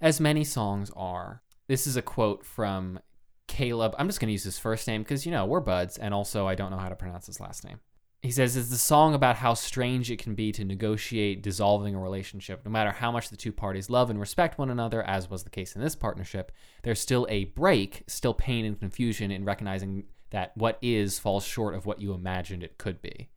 as 0.00 0.20
many 0.20 0.42
songs 0.42 0.90
are. 0.96 1.42
This 1.68 1.86
is 1.86 1.98
a 1.98 2.02
quote 2.02 2.46
from 2.46 2.98
Caleb. 3.46 3.94
I'm 3.98 4.08
just 4.08 4.18
going 4.18 4.28
to 4.28 4.32
use 4.32 4.44
his 4.44 4.58
first 4.58 4.88
name 4.88 5.02
because, 5.02 5.26
you 5.26 5.32
know, 5.32 5.44
we're 5.44 5.60
buds, 5.60 5.98
and 5.98 6.14
also 6.14 6.48
I 6.48 6.54
don't 6.54 6.70
know 6.70 6.78
how 6.78 6.88
to 6.88 6.96
pronounce 6.96 7.26
his 7.26 7.40
last 7.40 7.62
name. 7.62 7.78
He 8.22 8.30
says, 8.30 8.56
It's 8.56 8.70
the 8.70 8.76
song 8.76 9.12
about 9.12 9.36
how 9.36 9.52
strange 9.52 10.10
it 10.10 10.18
can 10.18 10.34
be 10.34 10.50
to 10.52 10.64
negotiate 10.64 11.42
dissolving 11.42 11.94
a 11.94 12.00
relationship. 12.00 12.64
No 12.64 12.70
matter 12.70 12.92
how 12.92 13.12
much 13.12 13.28
the 13.28 13.36
two 13.36 13.52
parties 13.52 13.90
love 13.90 14.08
and 14.08 14.18
respect 14.18 14.56
one 14.56 14.70
another, 14.70 15.02
as 15.02 15.28
was 15.28 15.44
the 15.44 15.50
case 15.50 15.76
in 15.76 15.82
this 15.82 15.94
partnership, 15.94 16.52
there's 16.84 17.00
still 17.00 17.26
a 17.28 17.44
break, 17.44 18.04
still 18.06 18.32
pain 18.32 18.64
and 18.64 18.80
confusion 18.80 19.30
in 19.30 19.44
recognizing 19.44 20.04
that 20.30 20.56
what 20.56 20.78
is 20.80 21.18
falls 21.18 21.44
short 21.44 21.74
of 21.74 21.84
what 21.84 22.00
you 22.00 22.14
imagined 22.14 22.62
it 22.62 22.78
could 22.78 23.02
be. 23.02 23.28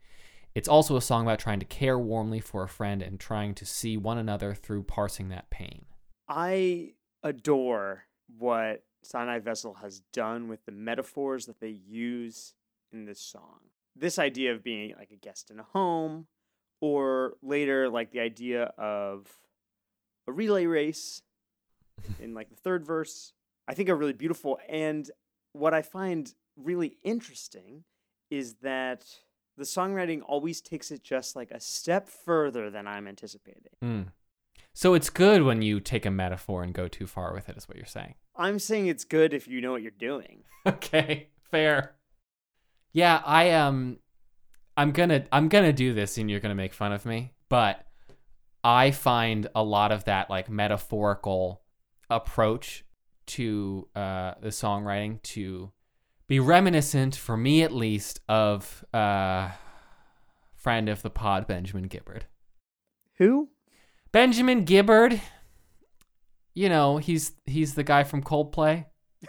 It's 0.56 0.70
also 0.70 0.96
a 0.96 1.02
song 1.02 1.26
about 1.26 1.40
trying 1.40 1.60
to 1.60 1.66
care 1.66 2.00
warmly 2.00 2.40
for 2.40 2.64
a 2.64 2.70
friend 2.70 3.02
and 3.02 3.20
trying 3.20 3.54
to 3.56 3.66
see 3.66 3.98
one 3.98 4.18
another 4.18 4.54
through 4.54 4.84
parsing 4.84 5.28
that 5.30 5.50
pain. 5.50 5.86
I 6.30 6.94
adore 7.24 8.06
what 8.38 8.84
Sinai 9.04 9.40
Vessel 9.40 9.76
has 9.76 10.00
done 10.14 10.48
with 10.48 10.66
the 10.66 10.72
metaphors 10.72 11.46
that 11.48 11.60
they 11.60 11.70
use 11.86 12.54
in 12.94 13.04
this 13.04 13.20
song. 13.20 13.60
This 13.98 14.18
idea 14.18 14.54
of 14.54 14.64
being 14.64 14.94
like 14.98 15.12
a 15.12 15.18
guest 15.18 15.52
in 15.52 15.60
a 15.60 15.64
home, 15.64 16.28
or 16.80 17.34
later, 17.44 17.90
like 17.90 18.12
the 18.12 18.22
idea 18.22 18.72
of 18.78 19.28
a 20.26 20.32
relay 20.32 20.66
race 20.66 21.22
in 22.22 22.34
like 22.34 22.50
the 22.50 22.56
third 22.56 22.86
verse, 22.86 23.34
I 23.68 23.74
think 23.74 23.90
are 23.90 23.96
really 23.96 24.14
beautiful. 24.14 24.58
And 24.70 25.10
what 25.52 25.74
I 25.74 25.82
find 25.82 26.34
really 26.56 26.98
interesting 27.04 27.84
is 28.30 28.56
that 28.62 29.06
the 29.58 29.64
songwriting 29.64 30.22
always 30.26 30.62
takes 30.62 30.92
it 30.92 31.04
just 31.04 31.36
like 31.36 31.52
a 31.52 31.60
step 31.60 32.10
further 32.10 32.70
than 32.70 32.88
I'm 32.88 33.08
anticipating. 33.08 33.72
Mm. 33.84 34.08
So 34.74 34.94
it's 34.94 35.10
good 35.10 35.44
when 35.44 35.62
you 35.62 35.80
take 35.80 36.06
a 36.06 36.12
metaphor 36.12 36.62
and 36.62 36.74
go 36.74 36.88
too 36.88 37.08
far 37.08 37.34
with 37.34 37.48
it, 37.48 37.58
is 37.58 37.68
what 37.68 37.78
you're 37.78 37.86
saying. 37.86 38.16
I'm 38.36 38.60
saying 38.60 38.88
it's 38.88 39.06
good 39.06 39.34
if 39.34 39.48
you 39.48 39.62
know 39.62 39.72
what 39.72 39.82
you're 39.82 39.92
doing. 39.92 40.44
Okay, 40.68 41.28
fair. 41.52 41.94
Yeah, 42.92 43.22
I 43.24 43.52
um 43.52 44.00
I'm 44.76 44.94
gonna 44.94 45.26
I'm 45.32 45.48
gonna 45.48 45.72
do 45.72 45.94
this 45.94 46.18
and 46.18 46.28
you're 46.28 46.40
gonna 46.40 46.56
make 46.56 46.74
fun 46.74 46.92
of 46.92 47.06
me, 47.06 47.34
but 47.50 47.86
I 48.64 48.90
find 48.90 49.48
a 49.54 49.62
lot 49.62 49.92
of 49.92 50.06
that 50.06 50.32
like 50.32 50.50
metaphorical 50.50 51.62
approach 52.10 52.84
to 53.28 53.88
uh, 53.96 54.34
the 54.42 54.50
songwriting 54.50 55.22
to 55.22 55.72
be 56.28 56.40
reminiscent, 56.40 57.16
for 57.16 57.38
me 57.38 57.62
at 57.64 57.72
least, 57.72 58.20
of 58.28 58.84
uh, 58.94 59.52
friend 60.56 60.90
of 60.90 61.02
the 61.02 61.10
pod, 61.10 61.48
Benjamin 61.48 61.88
Gibbard. 61.88 62.26
Who? 63.18 63.50
Benjamin 64.12 64.66
Gibbard, 64.66 65.22
you 66.54 66.70
know, 66.70 66.98
he's 66.98 67.34
he's 67.46 67.76
the 67.76 67.84
guy 67.84 68.04
from 68.04 68.24
Coldplay. 68.24 68.86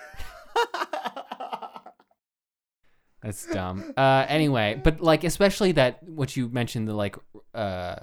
That's 3.23 3.47
dumb. 3.47 3.93
Uh, 3.97 4.25
anyway, 4.29 4.81
but 4.83 5.01
like 5.01 5.25
especially 5.25 5.73
that 5.73 6.03
what 6.05 6.37
you 6.37 6.49
mentioned 6.49 6.87
the 6.87 6.95
like 6.95 7.17
uh 7.53 7.97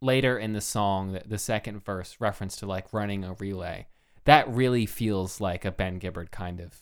later 0.00 0.36
in 0.36 0.52
the 0.52 0.60
song 0.60 1.12
the, 1.12 1.22
the 1.24 1.38
second 1.38 1.84
verse 1.84 2.16
reference 2.18 2.56
to 2.56 2.66
like 2.66 2.92
running 2.92 3.22
a 3.22 3.34
relay. 3.34 3.86
That 4.24 4.48
really 4.52 4.86
feels 4.86 5.40
like 5.40 5.64
a 5.64 5.70
Ben 5.70 5.98
Gibbard 6.00 6.32
kind 6.32 6.58
of 6.60 6.74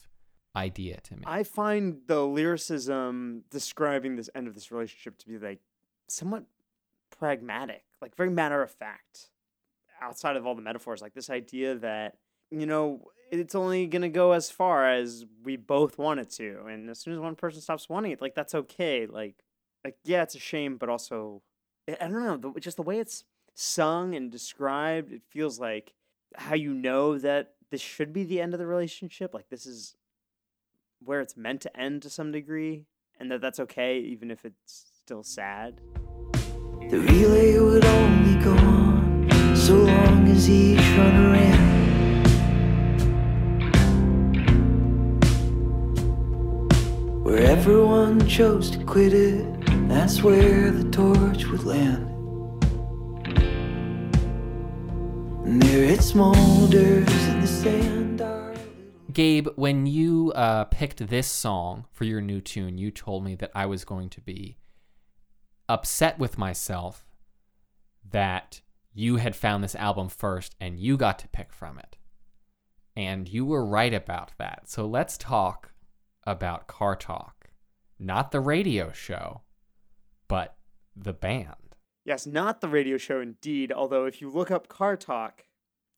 idea 0.56 0.98
to 1.02 1.16
me. 1.16 1.22
I 1.26 1.42
find 1.42 1.98
the 2.06 2.24
lyricism 2.26 3.44
describing 3.50 4.16
this 4.16 4.30
end 4.34 4.48
of 4.48 4.54
this 4.54 4.70
relationship 4.70 5.18
to 5.18 5.28
be 5.28 5.38
like 5.38 5.60
somewhat 6.08 6.44
pragmatic, 7.18 7.84
like 8.00 8.16
very 8.16 8.30
matter 8.30 8.62
of 8.62 8.70
fact. 8.70 9.30
Outside 10.02 10.36
of 10.36 10.46
all 10.46 10.54
the 10.54 10.62
metaphors, 10.62 11.02
like 11.02 11.12
this 11.12 11.28
idea 11.28 11.74
that 11.76 12.16
you 12.50 12.64
know 12.64 13.02
it's 13.30 13.54
only 13.54 13.86
gonna 13.86 14.08
go 14.08 14.32
as 14.32 14.50
far 14.50 14.90
as 14.90 15.26
we 15.44 15.56
both 15.56 15.98
want 15.98 16.20
it 16.20 16.30
to, 16.30 16.64
and 16.68 16.88
as 16.88 16.98
soon 16.98 17.14
as 17.14 17.20
one 17.20 17.36
person 17.36 17.60
stops 17.60 17.88
wanting 17.88 18.12
it, 18.12 18.20
like 18.20 18.34
that's 18.34 18.54
okay. 18.54 19.06
Like, 19.06 19.44
like 19.84 19.96
yeah, 20.04 20.22
it's 20.22 20.34
a 20.34 20.38
shame, 20.38 20.78
but 20.78 20.88
also 20.88 21.42
I 21.88 21.96
I 22.00 22.08
don't 22.08 22.24
know, 22.24 22.52
the, 22.52 22.60
just 22.60 22.76
the 22.76 22.82
way 22.82 22.98
it's 22.98 23.24
sung 23.54 24.14
and 24.14 24.30
described, 24.30 25.12
it 25.12 25.22
feels 25.28 25.60
like 25.60 25.92
how 26.34 26.54
you 26.54 26.72
know 26.72 27.18
that 27.18 27.54
this 27.70 27.80
should 27.80 28.12
be 28.12 28.24
the 28.24 28.40
end 28.40 28.54
of 28.54 28.58
the 28.58 28.66
relationship. 28.66 29.34
Like 29.34 29.50
this 29.50 29.66
is 29.66 29.96
where 31.02 31.20
it's 31.20 31.36
meant 31.36 31.60
to 31.62 31.76
end 31.76 32.02
to 32.02 32.10
some 32.10 32.30
degree, 32.32 32.84
and 33.18 33.30
that 33.30 33.40
that's 33.40 33.60
okay, 33.60 33.98
even 33.98 34.30
if 34.30 34.44
it's 34.44 34.92
still 35.02 35.22
sad. 35.22 35.80
The 36.90 36.98
relay 36.98 37.58
would 37.58 37.84
only 37.84 38.44
go 38.44 38.52
on 38.52 39.56
so 39.56 39.74
long 39.74 40.28
as 40.28 40.48
each 40.48 40.78
runner 40.96 41.30
ran. 41.32 41.80
Where 47.22 47.38
everyone 47.38 48.26
chose 48.26 48.70
to 48.72 48.84
quit 48.84 49.12
it, 49.12 49.46
that's 49.88 50.22
where 50.22 50.70
the 50.70 50.90
torch 50.90 51.46
would 51.46 51.64
land. 51.64 52.06
And 55.44 55.62
there 55.62 55.84
it 55.84 56.00
smolders 56.00 57.28
in 57.28 57.40
the 57.40 57.46
sand. 57.46 58.29
Gabe, 59.12 59.48
when 59.56 59.86
you 59.86 60.32
uh, 60.34 60.64
picked 60.64 61.08
this 61.08 61.26
song 61.26 61.86
for 61.92 62.04
your 62.04 62.20
new 62.20 62.40
tune, 62.40 62.78
you 62.78 62.90
told 62.90 63.24
me 63.24 63.34
that 63.36 63.50
I 63.54 63.66
was 63.66 63.84
going 63.84 64.08
to 64.10 64.20
be 64.20 64.58
upset 65.68 66.18
with 66.18 66.36
myself 66.36 67.06
that 68.08 68.60
you 68.92 69.16
had 69.16 69.36
found 69.36 69.62
this 69.62 69.76
album 69.76 70.08
first 70.08 70.54
and 70.60 70.78
you 70.78 70.96
got 70.96 71.18
to 71.20 71.28
pick 71.28 71.52
from 71.52 71.78
it. 71.78 71.96
And 72.96 73.28
you 73.28 73.44
were 73.44 73.64
right 73.64 73.94
about 73.94 74.32
that. 74.38 74.68
So 74.68 74.86
let's 74.86 75.16
talk 75.16 75.72
about 76.24 76.66
Car 76.66 76.96
Talk. 76.96 77.50
Not 77.98 78.32
the 78.32 78.40
radio 78.40 78.92
show, 78.92 79.42
but 80.28 80.56
the 80.96 81.12
band. 81.12 81.76
Yes, 82.04 82.26
not 82.26 82.60
the 82.60 82.68
radio 82.68 82.96
show 82.96 83.20
indeed, 83.20 83.72
although 83.72 84.06
if 84.06 84.20
you 84.20 84.30
look 84.30 84.50
up 84.50 84.68
Car 84.68 84.96
Talk 84.96 85.44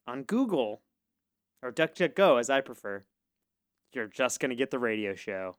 on 0.07 0.25
Google 0.25 0.83
or 1.62 1.72
DuckDuckGo 1.72 2.38
as 2.40 2.51
I 2.51 2.61
prefer, 2.61 3.05
you're 3.92 4.09
just 4.09 4.40
going 4.40 4.51
to 4.51 4.57
get 4.57 4.70
the 4.70 4.79
radio 4.79 5.14
show. 5.14 5.57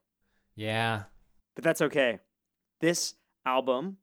Yeah. 0.54 1.04
But 1.54 1.64
that's 1.64 1.80
okay. 1.82 2.18
This 2.80 3.14
album 3.46 3.98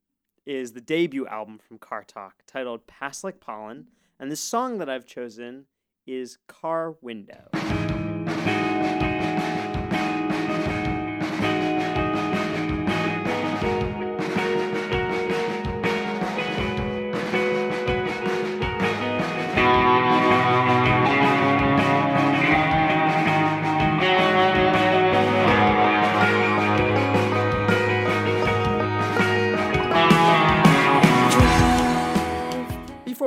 is 0.45 0.73
the 0.73 0.81
debut 0.81 1.27
album 1.27 1.59
from 1.59 1.77
Car 1.77 2.03
Talk 2.03 2.43
titled 2.47 2.87
Pass 2.87 3.23
Like 3.23 3.39
Pollen, 3.39 3.87
and 4.19 4.31
the 4.31 4.35
song 4.35 4.79
that 4.79 4.89
I've 4.89 5.05
chosen 5.05 5.65
is 6.07 6.37
Car 6.47 6.95
Window. 7.01 7.49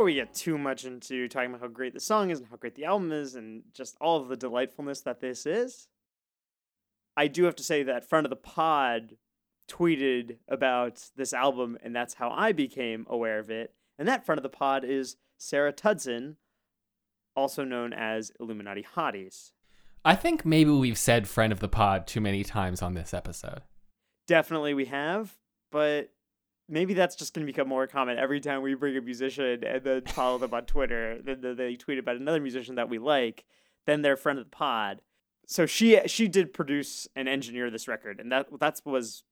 Before 0.05 0.13
we 0.13 0.17
get 0.17 0.35
too 0.35 0.59
much 0.59 0.85
into 0.85 1.29
talking 1.29 1.49
about 1.49 1.63
how 1.63 1.69
great 1.69 1.95
the 1.95 1.99
song 1.99 2.29
is 2.29 2.39
and 2.39 2.47
how 2.51 2.57
great 2.57 2.75
the 2.75 2.85
album 2.85 3.11
is 3.11 3.37
and 3.37 3.63
just 3.73 3.97
all 4.03 4.21
of 4.21 4.29
the 4.29 4.37
delightfulness 4.37 5.01
that 5.01 5.21
this 5.21 5.47
is, 5.47 5.89
I 7.17 7.27
do 7.27 7.45
have 7.45 7.57
to 7.57 7.63
say 7.63 7.83
that 7.85 8.07
friend 8.07 8.27
of 8.27 8.29
the 8.29 8.37
pod 8.37 9.17
tweeted 9.67 10.37
about 10.47 11.09
this 11.17 11.33
album, 11.33 11.79
and 11.83 11.97
that's 11.97 12.13
how 12.13 12.29
I 12.29 12.53
became 12.53 13.07
aware 13.09 13.39
of 13.39 13.49
it. 13.49 13.73
And 13.99 14.07
that 14.07 14.27
friend 14.27 14.39
of 14.39 14.43
the 14.43 14.51
pod 14.51 14.85
is 14.85 15.17
Sarah 15.39 15.73
Tudzin, 15.73 16.37
also 17.35 17.65
known 17.65 17.95
as 17.95 18.31
Illuminati 18.39 18.85
Hotties. 18.97 19.53
I 20.05 20.17
think 20.17 20.45
maybe 20.45 20.71
we've 20.71 20.99
said 20.99 21.27
friend 21.27 21.51
of 21.51 21.61
the 21.61 21.69
pod 21.69 22.07
too 22.07 22.21
many 22.21 22.45
times 22.45 22.83
on 22.83 22.93
this 22.93 23.15
episode. 23.15 23.63
Definitely 24.27 24.75
we 24.75 24.85
have, 24.85 25.39
but 25.73 26.11
maybe 26.69 26.95
that's 26.95 27.17
just 27.17 27.35
going 27.35 27.47
to 27.47 27.53
become 27.53 27.69
more 27.69 27.87
common 27.87 28.19
every 28.19 28.41
time 28.41 28.63
we 28.63 28.75
bring 28.75 28.97
a 28.97 29.01
musician 29.01 29.65
and 29.65 29.85
then 29.85 30.03
follow 30.07 30.39
them 30.39 30.55
on 30.55 30.65
Twitter. 30.65 31.19
Then 31.23 31.57
they 31.57 31.77
tweet 31.77 31.99
about 31.99 32.17
another 32.17 32.41
musician 32.41 32.77
that 32.77 32.89
we 32.89 32.99
like, 32.99 33.45
then 33.87 34.03
they're 34.03 34.17
friend 34.17 34.39
of 34.39 34.47
the 34.47 34.51
pod. 34.51 35.01
So 35.47 35.67
she 35.67 36.01
she 36.07 36.27
did 36.29 36.55
produce 36.55 37.07
and 37.15 37.29
engineer 37.29 37.71
this 37.71 37.87
record, 37.87 38.19
and 38.19 38.33
that 38.33 38.47
that 38.61 38.81
was 38.87 39.25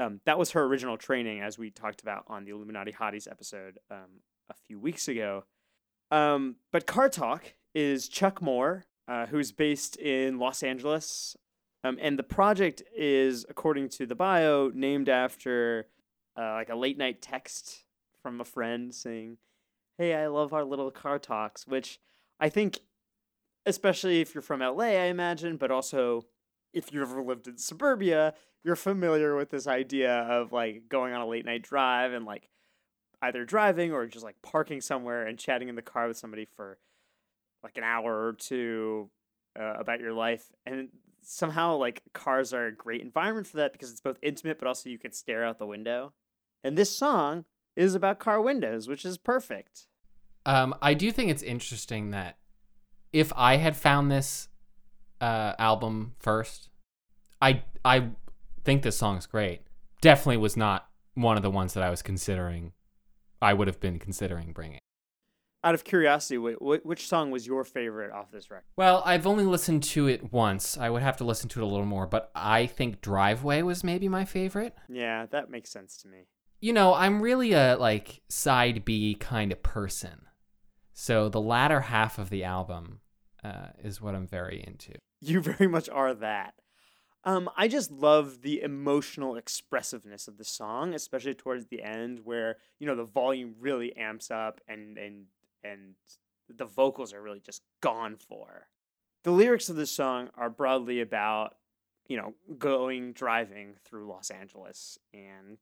um, 0.00 0.20
that 0.26 0.38
was 0.38 0.50
her 0.52 0.64
original 0.64 0.96
training, 0.96 1.42
as 1.42 1.58
we 1.58 1.70
talked 1.70 2.02
about 2.02 2.24
on 2.26 2.44
the 2.44 2.50
Illuminati 2.50 2.92
Hotties 2.92 3.30
episode 3.30 3.78
um, 3.90 4.22
a 4.48 4.54
few 4.66 4.80
weeks 4.80 5.06
ago. 5.06 5.44
Um, 6.10 6.56
but 6.72 6.86
Car 6.86 7.08
Talk 7.08 7.54
is 7.72 8.08
Chuck 8.08 8.42
Moore, 8.42 8.84
uh, 9.06 9.26
who's 9.26 9.52
based 9.52 9.96
in 9.96 10.40
Los 10.40 10.64
Angeles, 10.64 11.36
um, 11.84 11.98
and 12.00 12.18
the 12.18 12.24
project 12.24 12.82
is, 12.96 13.46
according 13.48 13.90
to 13.90 14.06
the 14.06 14.16
bio, 14.16 14.70
named 14.74 15.08
after 15.08 15.86
uh, 16.40 16.54
like 16.54 16.70
a 16.70 16.76
late 16.76 16.96
night 16.96 17.20
text 17.20 17.84
from 18.22 18.40
a 18.40 18.44
friend 18.44 18.94
saying, 18.94 19.38
"Hey, 19.98 20.14
I 20.14 20.28
love 20.28 20.52
our 20.52 20.64
little 20.64 20.90
car 20.90 21.18
talks," 21.18 21.66
which 21.66 22.00
I 22.38 22.48
think, 22.48 22.80
especially 23.66 24.20
if 24.20 24.34
you're 24.34 24.42
from 24.42 24.60
LA, 24.60 24.84
I 24.84 25.06
imagine, 25.06 25.56
but 25.56 25.70
also 25.70 26.22
if 26.72 26.92
you've 26.92 27.10
ever 27.10 27.22
lived 27.22 27.48
in 27.48 27.58
suburbia, 27.58 28.34
you're 28.64 28.76
familiar 28.76 29.36
with 29.36 29.50
this 29.50 29.66
idea 29.66 30.20
of 30.22 30.52
like 30.52 30.88
going 30.88 31.12
on 31.12 31.20
a 31.20 31.26
late 31.26 31.44
night 31.44 31.62
drive 31.62 32.12
and 32.12 32.24
like 32.24 32.48
either 33.22 33.44
driving 33.44 33.92
or 33.92 34.06
just 34.06 34.24
like 34.24 34.40
parking 34.42 34.80
somewhere 34.80 35.26
and 35.26 35.38
chatting 35.38 35.68
in 35.68 35.74
the 35.74 35.82
car 35.82 36.08
with 36.08 36.16
somebody 36.16 36.46
for 36.56 36.78
like 37.62 37.76
an 37.76 37.84
hour 37.84 38.26
or 38.26 38.32
two 38.34 39.10
uh, 39.58 39.74
about 39.74 40.00
your 40.00 40.12
life. 40.12 40.50
And 40.64 40.88
somehow 41.22 41.76
like 41.76 42.02
cars 42.14 42.54
are 42.54 42.66
a 42.66 42.74
great 42.74 43.02
environment 43.02 43.46
for 43.46 43.58
that 43.58 43.72
because 43.72 43.90
it's 43.90 44.00
both 44.00 44.18
intimate 44.22 44.58
but 44.58 44.66
also 44.66 44.88
you 44.88 44.98
can 44.98 45.12
stare 45.12 45.44
out 45.44 45.58
the 45.58 45.66
window 45.66 46.12
and 46.64 46.76
this 46.76 46.94
song 46.96 47.44
is 47.76 47.94
about 47.94 48.18
car 48.18 48.40
windows 48.40 48.88
which 48.88 49.04
is 49.04 49.16
perfect 49.18 49.86
Um, 50.46 50.74
I 50.82 50.94
do 50.94 51.12
think 51.12 51.30
it's 51.30 51.42
interesting 51.42 52.10
that 52.10 52.38
if 53.12 53.32
I 53.36 53.56
had 53.56 53.76
found 53.76 54.10
this 54.10 54.48
uh, 55.20 55.52
album 55.58 56.14
first, 56.18 56.70
I 57.42 57.62
I 57.84 58.10
think 58.64 58.82
this 58.82 58.96
song's 58.96 59.26
great. 59.26 59.60
Definitely 60.00 60.38
was 60.38 60.56
not 60.56 60.88
one 61.14 61.36
of 61.36 61.42
the 61.42 61.50
ones 61.50 61.74
that 61.74 61.82
I 61.82 61.90
was 61.90 62.02
considering. 62.02 62.72
I 63.42 63.52
would 63.52 63.66
have 63.68 63.80
been 63.80 63.98
considering 63.98 64.52
bringing. 64.52 64.78
out 65.62 65.74
of 65.74 65.84
curiosity 65.84 66.36
wh- 66.38 66.56
wh- 66.58 66.84
which 66.86 67.06
song 67.06 67.30
was 67.30 67.46
your 67.46 67.64
favorite 67.64 68.10
off 68.12 68.30
this 68.30 68.50
record 68.50 68.64
Well, 68.76 69.02
I've 69.04 69.26
only 69.26 69.44
listened 69.44 69.82
to 69.94 70.06
it 70.08 70.32
once. 70.32 70.78
I 70.78 70.88
would 70.88 71.02
have 71.02 71.16
to 71.18 71.24
listen 71.24 71.48
to 71.50 71.60
it 71.60 71.64
a 71.64 71.66
little 71.66 71.84
more, 71.86 72.06
but 72.06 72.30
I 72.34 72.66
think 72.66 73.00
Driveway 73.02 73.60
was 73.62 73.84
maybe 73.84 74.08
my 74.08 74.24
favorite. 74.24 74.74
yeah 74.88 75.26
that 75.26 75.50
makes 75.50 75.70
sense 75.70 75.96
to 76.02 76.08
me 76.08 76.20
You 76.60 76.72
know, 76.72 76.94
I'm 76.94 77.22
really 77.22 77.52
a 77.52 77.76
like 77.78 78.22
side 78.28 78.84
B 78.84 79.14
kind 79.14 79.52
of 79.52 79.62
person. 79.62 80.26
So 80.92 81.28
the 81.28 81.40
latter 81.40 81.80
half 81.80 82.18
of 82.18 82.28
the 82.28 82.44
album 82.44 83.00
uh, 83.42 83.68
is 83.82 84.02
what 84.02 84.14
I'm 84.14 84.26
very 84.26 84.62
into. 84.66 84.92
you 85.20 85.40
very 85.40 85.66
much 85.66 85.88
are 85.88 86.14
that 86.14 86.54
um, 87.24 87.50
I 87.56 87.68
just 87.68 87.90
love 87.90 88.42
the 88.42 88.62
emotional 88.62 89.36
expressiveness 89.36 90.26
of 90.26 90.38
the 90.38 90.44
song, 90.44 90.94
especially 90.94 91.34
towards 91.34 91.66
the 91.66 91.82
end, 91.82 92.20
where 92.24 92.56
you 92.78 92.86
know 92.86 92.96
the 92.96 93.04
volume 93.04 93.54
really 93.58 93.94
amps 93.96 94.30
up 94.30 94.60
and 94.66 94.96
and 94.96 95.26
and 95.62 95.94
the 96.48 96.64
vocals 96.64 97.12
are 97.12 97.22
really 97.22 97.40
just 97.40 97.62
gone 97.80 98.16
for. 98.16 98.68
the 99.22 99.30
lyrics 99.30 99.68
of 99.68 99.76
this 99.76 99.92
song 99.92 100.30
are 100.34 100.48
broadly 100.48 101.00
about, 101.00 101.56
you 102.08 102.16
know, 102.16 102.34
going 102.58 103.12
driving 103.12 103.74
through 103.84 104.08
Los 104.08 104.30
Angeles 104.30 104.98
and 105.12 105.58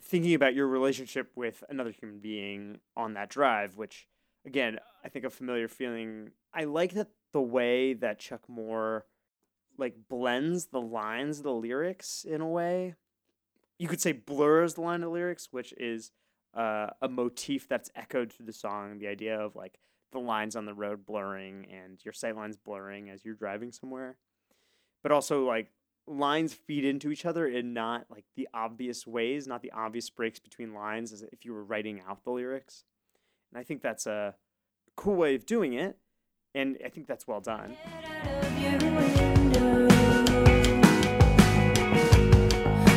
thinking 0.00 0.34
about 0.34 0.54
your 0.54 0.66
relationship 0.66 1.32
with 1.34 1.64
another 1.68 1.90
human 1.90 2.18
being 2.18 2.78
on 2.96 3.14
that 3.14 3.30
drive, 3.30 3.76
which 3.76 4.06
again, 4.44 4.78
I 5.04 5.08
think 5.08 5.24
a 5.24 5.30
familiar 5.30 5.68
feeling. 5.68 6.30
I 6.54 6.64
like 6.64 6.92
that 6.94 7.08
the 7.32 7.40
way 7.40 7.94
that 7.94 8.18
Chuck 8.18 8.48
Moore 8.48 9.04
like 9.78 9.94
blends 10.08 10.66
the 10.66 10.80
lines 10.80 11.38
of 11.38 11.44
the 11.44 11.52
lyrics 11.52 12.24
in 12.24 12.40
a 12.40 12.48
way. 12.48 12.94
You 13.78 13.88
could 13.88 14.00
say 14.00 14.12
blurs 14.12 14.74
the 14.74 14.80
line 14.80 15.02
of 15.02 15.12
lyrics, 15.12 15.48
which 15.50 15.74
is 15.76 16.12
uh, 16.54 16.88
a 17.02 17.08
motif 17.08 17.68
that's 17.68 17.90
echoed 17.94 18.32
through 18.32 18.46
the 18.46 18.52
song. 18.52 18.98
The 18.98 19.08
idea 19.08 19.38
of 19.38 19.54
like 19.54 19.78
the 20.12 20.18
lines 20.18 20.56
on 20.56 20.64
the 20.64 20.72
road 20.72 21.04
blurring 21.04 21.66
and 21.70 22.02
your 22.04 22.14
sight 22.14 22.36
lines 22.36 22.56
blurring 22.56 23.10
as 23.10 23.24
you're 23.24 23.34
driving 23.34 23.72
somewhere, 23.72 24.16
but 25.02 25.12
also 25.12 25.44
like 25.44 25.70
lines 26.06 26.54
feed 26.54 26.84
into 26.84 27.10
each 27.10 27.24
other 27.24 27.46
in 27.46 27.72
not 27.72 28.06
like 28.10 28.24
the 28.36 28.48
obvious 28.54 29.06
ways, 29.06 29.46
not 29.46 29.62
the 29.62 29.72
obvious 29.72 30.08
breaks 30.10 30.38
between 30.38 30.72
lines 30.72 31.12
as 31.12 31.22
if 31.22 31.44
you 31.44 31.52
were 31.52 31.64
writing 31.64 32.00
out 32.08 32.24
the 32.24 32.30
lyrics. 32.30 32.84
And 33.52 33.60
I 33.60 33.64
think 33.64 33.82
that's 33.82 34.06
a 34.06 34.34
cool 34.96 35.16
way 35.16 35.34
of 35.34 35.46
doing 35.46 35.74
it, 35.74 35.96
and 36.54 36.78
I 36.84 36.88
think 36.88 37.06
that's 37.06 37.26
well 37.26 37.40
done. 37.40 37.76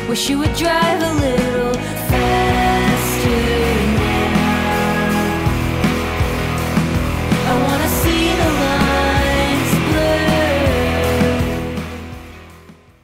Wish 0.08 0.28
you 0.28 0.38
would 0.38 0.54
drive 0.56 1.02
a 1.02 1.14
little 1.20 1.99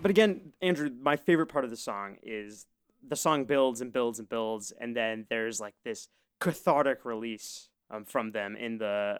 But 0.06 0.10
again, 0.10 0.52
Andrew, 0.62 0.88
my 1.02 1.16
favorite 1.16 1.48
part 1.48 1.64
of 1.64 1.70
the 1.72 1.76
song 1.76 2.18
is 2.22 2.66
the 3.04 3.16
song 3.16 3.44
builds 3.44 3.80
and 3.80 3.92
builds 3.92 4.20
and 4.20 4.28
builds, 4.28 4.72
and 4.80 4.94
then 4.94 5.26
there's 5.28 5.58
like 5.58 5.74
this 5.84 6.06
cathartic 6.38 7.04
release 7.04 7.70
um, 7.90 8.04
from 8.04 8.30
them 8.30 8.54
in 8.54 8.78
the 8.78 9.18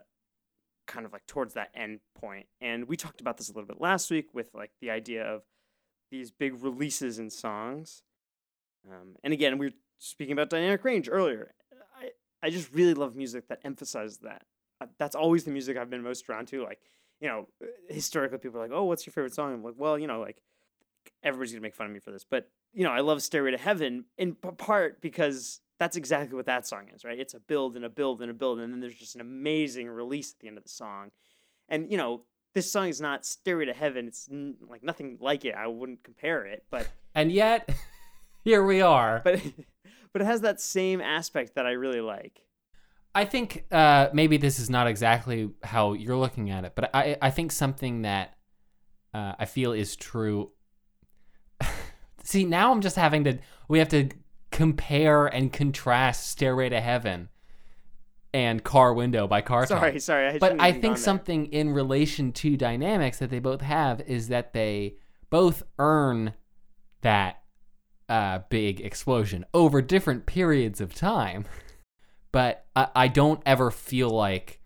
kind 0.86 1.04
of 1.04 1.12
like 1.12 1.26
towards 1.26 1.54
that 1.54 1.70
end 1.74 1.98
point. 2.14 2.46
And 2.60 2.86
we 2.86 2.96
talked 2.96 3.20
about 3.20 3.36
this 3.36 3.48
a 3.48 3.52
little 3.52 3.66
bit 3.66 3.80
last 3.80 4.12
week 4.12 4.28
with 4.32 4.54
like 4.54 4.70
the 4.80 4.92
idea 4.92 5.24
of 5.24 5.42
these 6.12 6.30
big 6.30 6.62
releases 6.62 7.18
in 7.18 7.30
songs. 7.30 8.04
Um, 8.88 9.16
and 9.24 9.32
again, 9.32 9.58
we 9.58 9.66
were 9.66 9.74
speaking 9.98 10.34
about 10.34 10.50
dynamic 10.50 10.84
range 10.84 11.08
earlier. 11.10 11.52
I, 12.00 12.10
I 12.46 12.50
just 12.50 12.72
really 12.72 12.94
love 12.94 13.16
music 13.16 13.48
that 13.48 13.58
emphasizes 13.64 14.18
that. 14.18 14.42
Uh, 14.80 14.86
that's 15.00 15.16
always 15.16 15.42
the 15.42 15.50
music 15.50 15.76
I've 15.76 15.90
been 15.90 16.04
most 16.04 16.24
drawn 16.24 16.46
to. 16.46 16.62
Like, 16.62 16.78
you 17.20 17.26
know, 17.26 17.48
historically, 17.88 18.38
people 18.38 18.60
are 18.60 18.62
like, 18.62 18.72
oh, 18.72 18.84
what's 18.84 19.04
your 19.04 19.12
favorite 19.12 19.34
song? 19.34 19.52
I'm 19.52 19.64
like, 19.64 19.74
well, 19.76 19.98
you 19.98 20.06
know, 20.06 20.20
like, 20.20 20.40
everybody's 21.22 21.54
to 21.54 21.60
make 21.60 21.74
fun 21.74 21.86
of 21.86 21.92
me 21.92 21.98
for 22.00 22.10
this. 22.10 22.24
But, 22.24 22.48
you 22.72 22.84
know, 22.84 22.90
I 22.90 23.00
love 23.00 23.22
Stairway 23.22 23.52
to 23.52 23.58
Heaven 23.58 24.04
in 24.18 24.34
part 24.34 25.00
because 25.00 25.60
that's 25.78 25.96
exactly 25.96 26.36
what 26.36 26.46
that 26.46 26.66
song 26.66 26.86
is, 26.94 27.04
right? 27.04 27.18
It's 27.18 27.34
a 27.34 27.40
build 27.40 27.76
and 27.76 27.84
a 27.84 27.88
build 27.88 28.22
and 28.22 28.30
a 28.30 28.34
build. 28.34 28.60
And 28.60 28.72
then 28.72 28.80
there's 28.80 28.94
just 28.94 29.14
an 29.14 29.20
amazing 29.20 29.88
release 29.88 30.32
at 30.32 30.40
the 30.40 30.48
end 30.48 30.56
of 30.58 30.64
the 30.64 30.70
song. 30.70 31.10
And, 31.68 31.90
you 31.90 31.96
know, 31.96 32.22
this 32.54 32.70
song 32.70 32.88
is 32.88 33.00
not 33.00 33.26
Stairway 33.26 33.66
to 33.66 33.74
Heaven. 33.74 34.06
It's 34.08 34.28
n- 34.30 34.56
like 34.68 34.82
nothing 34.82 35.18
like 35.20 35.44
it. 35.44 35.54
I 35.54 35.66
wouldn't 35.66 36.02
compare 36.02 36.44
it. 36.46 36.64
But, 36.70 36.88
And 37.14 37.30
yet, 37.30 37.68
here 38.44 38.64
we 38.64 38.80
are. 38.80 39.20
but, 39.24 39.42
but 40.12 40.22
it 40.22 40.24
has 40.24 40.40
that 40.42 40.60
same 40.60 41.00
aspect 41.00 41.54
that 41.56 41.66
I 41.66 41.72
really 41.72 42.00
like. 42.00 42.40
I 43.14 43.24
think 43.24 43.64
uh, 43.72 44.08
maybe 44.12 44.36
this 44.36 44.58
is 44.58 44.68
not 44.68 44.86
exactly 44.86 45.50
how 45.62 45.94
you're 45.94 46.16
looking 46.18 46.50
at 46.50 46.64
it, 46.64 46.72
but 46.74 46.90
I, 46.94 47.16
I 47.22 47.30
think 47.30 47.50
something 47.50 48.02
that 48.02 48.36
uh, 49.14 49.32
I 49.38 49.46
feel 49.46 49.72
is 49.72 49.96
true. 49.96 50.50
See, 52.26 52.44
now 52.44 52.72
I'm 52.72 52.80
just 52.80 52.96
having 52.96 53.22
to, 53.24 53.38
we 53.68 53.78
have 53.78 53.88
to 53.90 54.08
compare 54.50 55.26
and 55.26 55.52
contrast 55.52 56.28
Stairway 56.28 56.68
to 56.70 56.80
Heaven 56.80 57.28
and 58.34 58.64
Car 58.64 58.92
Window 58.92 59.28
by 59.28 59.42
Car. 59.42 59.64
Sorry, 59.66 60.00
sorry. 60.00 60.28
I 60.28 60.38
but 60.38 60.60
I 60.60 60.72
think 60.72 60.82
gone 60.82 60.92
there. 60.94 61.02
something 61.02 61.46
in 61.46 61.70
relation 61.70 62.32
to 62.32 62.56
dynamics 62.56 63.20
that 63.20 63.30
they 63.30 63.38
both 63.38 63.60
have 63.60 64.00
is 64.00 64.26
that 64.28 64.52
they 64.52 64.96
both 65.30 65.62
earn 65.78 66.34
that 67.02 67.42
uh, 68.08 68.40
big 68.50 68.80
explosion 68.80 69.44
over 69.54 69.80
different 69.80 70.26
periods 70.26 70.80
of 70.80 70.94
time. 70.94 71.44
But 72.32 72.66
I, 72.76 72.88
I 72.94 73.08
don't 73.08 73.40
ever 73.46 73.70
feel 73.70 74.10
like, 74.10 74.60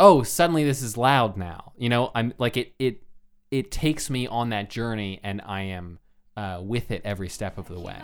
oh, 0.00 0.24
suddenly 0.24 0.64
this 0.64 0.82
is 0.82 0.96
loud 0.96 1.36
now. 1.36 1.72
You 1.76 1.88
know, 1.88 2.10
I'm 2.12 2.34
like 2.38 2.56
it 2.56 2.74
it 2.80 3.04
it 3.52 3.70
takes 3.70 4.10
me 4.10 4.26
on 4.26 4.48
that 4.48 4.68
journey, 4.68 5.20
and 5.22 5.40
I 5.46 5.60
am 5.62 6.00
uh, 6.38 6.60
with 6.62 6.92
it 6.92 7.02
every 7.04 7.28
step 7.28 7.58
of 7.58 7.66
the 7.66 7.80
way. 7.80 8.00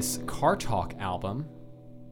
This 0.00 0.16
Car 0.24 0.56
Talk 0.56 0.94
album. 0.98 1.44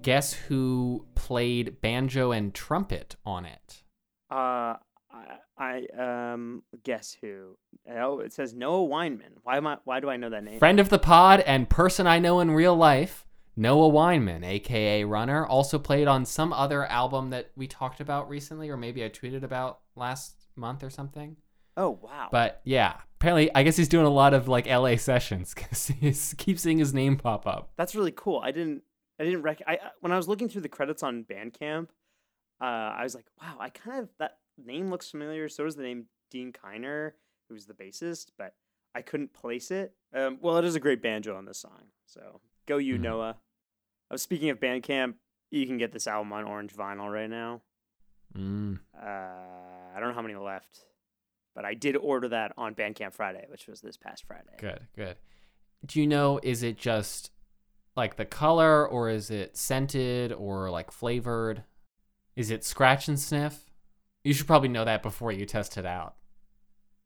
Guess 0.03 0.35
who 0.35 1.07
played 1.15 1.81
banjo 1.81 2.33
and 2.33 2.53
trumpet 2.53 3.17
on 3.25 3.47
it? 3.47 3.83
Uh, 4.31 4.75
I, 5.11 5.39
I 5.57 5.87
um 5.97 6.65
guess 6.85 7.17
who? 7.19 7.57
Oh, 7.91 8.19
it 8.19 8.35
says 8.35 8.53
Noah 8.53 8.87
Weinman. 8.87 9.39
Why 9.43 9.57
am 9.57 9.67
I? 9.67 9.79
Why 9.85 10.01
do 10.01 10.11
I 10.11 10.19
know 10.19 10.29
that 10.29 10.45
name? 10.45 10.59
Friend 10.59 10.79
of 10.79 10.91
the 10.91 10.99
pod 10.99 11.41
and 11.41 11.71
person 11.71 12.07
I 12.07 12.19
know 12.19 12.41
in 12.41 12.51
real 12.51 12.77
life, 12.77 13.25
Noah 13.57 13.91
Weinman, 13.91 14.45
aka 14.45 15.05
Runnner, 15.05 15.47
also 15.47 15.79
played 15.79 16.09
on 16.09 16.27
some 16.27 16.53
other 16.53 16.85
album 16.85 17.31
that 17.31 17.53
we 17.57 17.67
talked 17.67 18.01
about 18.01 18.29
recently, 18.29 18.69
or 18.69 18.77
maybe 18.77 19.03
I 19.03 19.09
tweeted 19.09 19.45
about 19.45 19.79
last 19.97 20.35
month 20.57 20.83
or 20.83 20.91
something. 20.91 21.39
Oh 21.79 21.99
wow. 22.03 22.29
But 22.31 22.61
yeah, 22.65 22.95
apparently, 23.19 23.55
I 23.55 23.63
guess 23.63 23.77
he's 23.77 23.89
doing 23.89 24.05
a 24.05 24.11
lot 24.11 24.35
of 24.35 24.49
like 24.49 24.67
LA 24.67 24.97
sessions 24.97 25.55
because 25.55 25.87
he 26.01 26.13
keeps 26.37 26.61
seeing 26.63 26.79
his 26.79 26.93
name 26.93 27.17
pop 27.17 27.47
up. 27.47 27.71
That's 27.77 27.95
really 27.95 28.13
cool. 28.15 28.41
I 28.45 28.51
didn't. 28.51 28.83
I 29.21 29.25
didn't 29.25 29.43
rec. 29.43 29.63
I 29.67 29.79
when 30.01 30.13
I 30.13 30.17
was 30.17 30.29
looking 30.29 30.49
through 30.49 30.63
the 30.63 30.69
credits 30.69 31.03
on 31.03 31.25
Bandcamp, 31.25 31.89
uh, 32.61 32.65
I 32.65 33.05
was 33.05 33.15
like, 33.15 33.27
wow. 33.41 33.57
I 33.61 33.71
kind 33.71 34.01
of 34.01 34.09
that 34.19 34.39
name 34.63 34.91
looks 34.91 35.11
familiar. 35.11 35.49
So 35.49 35.65
does 35.65 35.77
the 35.77 35.83
name 35.85 36.07
Dean 36.31 36.53
Kiner, 36.53 37.13
who's 37.49 37.65
the 37.67 37.75
bassist, 37.75 38.27
but 38.37 38.55
I 38.95 39.03
couldn't 39.03 39.33
place 39.33 39.71
it. 39.71 39.95
Um, 40.13 40.39
well, 40.43 40.57
it 40.59 40.65
is 40.65 40.75
a 40.75 40.81
great 40.81 41.01
banjo 41.01 41.37
on 41.37 41.45
this 41.45 41.59
song. 41.59 41.85
So 42.07 42.41
go 42.67 42.79
you, 42.79 42.97
Mhm. 42.97 43.01
Noah. 43.03 43.37
I 44.11 44.15
was 44.15 44.23
speaking 44.23 44.51
of 44.51 44.59
Bandcamp. 44.59 45.15
You 45.51 45.67
can 45.67 45.79
get 45.79 45.93
this 45.93 46.07
album 46.07 46.33
on 46.33 46.45
orange 46.45 46.75
vinyl 46.75 47.13
right 47.13 47.31
now. 47.31 47.63
Mm. 48.37 48.79
Uh, 48.95 49.07
I 49.07 50.01
don't 50.01 50.09
know 50.11 50.15
how 50.15 50.23
many 50.23 50.35
left, 50.35 50.85
but 51.59 51.65
I 51.65 51.75
did 51.75 51.97
order 51.97 52.29
that 52.29 52.53
on 52.57 52.77
Bandcamp 52.77 53.15
Friday, 53.15 53.45
which 53.49 53.67
was 53.67 53.81
this 53.81 53.97
past 53.97 54.25
Friday. 54.25 54.55
Good, 54.59 54.79
good. 54.95 55.17
Do 55.85 56.01
you 56.01 56.07
know, 56.07 56.39
is 56.41 56.63
it 56.63 56.79
just 56.79 57.33
like 57.97 58.15
the 58.15 58.25
color 58.25 58.87
or 58.87 59.11
is 59.11 59.29
it 59.29 59.57
scented 59.57 60.33
or 60.33 60.71
like 60.71 60.93
flavored? 60.93 61.65
Is 62.37 62.53
it 62.53 62.63
scratch 62.63 63.09
and 63.09 63.19
sniff? 63.19 63.73
You 64.23 64.35
should 64.35 64.47
probably 64.47 64.69
know 64.69 64.85
that 64.85 65.03
before 65.03 65.33
you 65.33 65.47
test 65.47 65.77
it 65.77 65.85
out. 65.85 66.15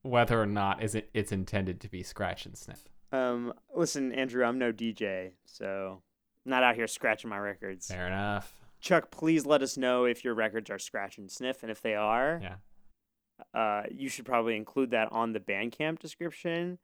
Whether 0.02 0.38
or 0.38 0.44
not 0.44 0.82
is 0.82 0.94
it 0.94 1.08
it's 1.14 1.32
intended 1.32 1.80
to 1.80 1.88
be 1.88 2.02
scratch 2.02 2.44
and 2.44 2.54
sniff. 2.54 2.84
Um, 3.10 3.54
listen, 3.74 4.12
Andrew, 4.12 4.44
I'm 4.44 4.58
no 4.58 4.70
DJ, 4.70 5.30
so 5.46 6.02
I'm 6.44 6.50
not 6.50 6.62
out 6.62 6.74
here 6.74 6.86
scratching 6.86 7.30
my 7.30 7.38
records. 7.38 7.86
Fair 7.86 8.06
enough. 8.06 8.52
Chuck, 8.82 9.10
please 9.10 9.46
let 9.46 9.62
us 9.62 9.78
know 9.78 10.04
if 10.04 10.22
your 10.24 10.34
records 10.34 10.68
are 10.68 10.78
scratch 10.78 11.16
and 11.16 11.30
sniff, 11.30 11.62
and 11.62 11.70
if 11.70 11.80
they 11.80 11.94
are, 11.94 12.38
Yeah. 12.42 12.56
Uh, 13.54 13.82
you 13.90 14.08
should 14.08 14.24
probably 14.24 14.56
include 14.56 14.90
that 14.90 15.08
on 15.12 15.32
the 15.32 15.40
Bandcamp 15.40 15.98
description. 15.98 16.78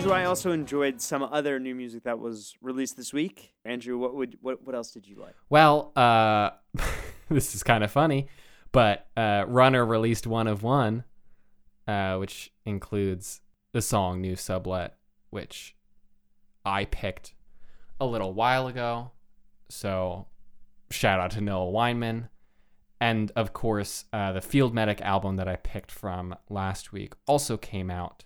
Andrew, 0.04 0.18
I 0.18 0.26
also 0.26 0.52
enjoyed 0.52 1.00
some 1.00 1.22
other 1.22 1.58
new 1.58 1.74
music 1.74 2.02
that 2.02 2.18
was 2.18 2.54
released 2.60 2.94
this 2.94 3.14
week. 3.14 3.54
Andrew, 3.64 3.96
what 3.96 4.14
would 4.14 4.36
what 4.42 4.62
what 4.62 4.74
else 4.74 4.90
did 4.90 5.08
you 5.08 5.16
like? 5.16 5.34
Well, 5.48 5.92
uh, 5.96 6.50
this 7.30 7.54
is 7.54 7.62
kind 7.62 7.82
of 7.82 7.90
funny, 7.90 8.28
but 8.70 9.06
uh, 9.16 9.46
Runnner 9.48 9.86
released 9.86 10.26
one 10.26 10.46
of 10.46 10.62
one, 10.62 11.04
uh, 11.88 12.18
which 12.18 12.52
includes 12.66 13.40
the 13.72 13.80
song 13.80 14.20
"New 14.20 14.34
Sublet," 14.34 14.90
which 15.30 15.74
I 16.66 16.84
picked 16.84 17.32
a 17.98 18.04
little 18.04 18.34
while 18.34 18.66
ago. 18.66 19.12
So, 19.70 20.26
shout 20.90 21.18
out 21.18 21.30
to 21.30 21.40
Noah 21.40 21.72
Weinman, 21.72 22.28
and 23.00 23.32
of 23.36 23.54
course, 23.54 24.04
uh, 24.12 24.32
the 24.32 24.42
Field 24.42 24.74
Medic 24.74 25.00
album 25.00 25.36
that 25.36 25.48
I 25.48 25.56
picked 25.56 25.90
from 25.90 26.36
last 26.50 26.92
week 26.92 27.14
also 27.26 27.56
came 27.56 27.90
out 27.90 28.24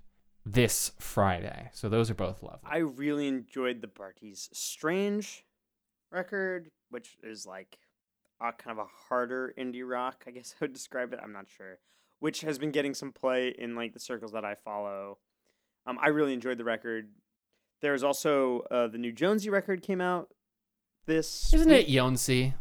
this 0.53 0.93
Friday. 0.99 1.71
So 1.73 1.89
those 1.89 2.11
are 2.11 2.15
both 2.15 2.43
lovely. 2.43 2.61
I 2.65 2.79
really 2.79 3.29
enjoyed 3.29 3.81
the 3.81 3.89
Bartees 3.89 4.49
Strange 4.53 5.45
record, 6.11 6.71
which 6.91 7.17
is 7.23 7.47
like 7.47 7.79
a 8.41 8.53
kind 8.53 8.79
of 8.79 8.85
a 8.87 8.89
harder 9.09 9.53
indie 9.59 9.89
rock, 9.89 10.25
I 10.27 10.31
guess 10.31 10.55
I 10.61 10.65
would 10.65 10.73
describe 10.73 11.13
it. 11.13 11.21
I'm 11.23 11.33
not 11.33 11.47
sure. 11.49 11.79
Which 12.21 12.41
has 12.41 12.59
been 12.59 12.71
getting 12.71 12.95
some 12.95 13.13
play 13.13 13.55
in 13.57 13.75
like 13.75 13.93
the 13.93 14.01
circles 14.01 14.33
that 14.33 14.45
I 14.45 14.55
follow. 14.55 15.19
Um, 15.87 15.99
I 16.01 16.09
really 16.09 16.35
enjoyed 16.35 16.59
the 16.59 16.65
record. 16.65 17.11
There's 17.81 18.03
also 18.03 18.63
uh, 18.71 18.89
the 18.89 18.99
new 18.99 19.13
Jonesy 19.13 19.51
record 19.51 19.83
came 19.83 20.01
out 20.01 20.29
this 21.07 21.53
Isn't 21.55 21.69
week. 21.69 21.89
it 21.89 21.93
Jónsi? 21.93 22.55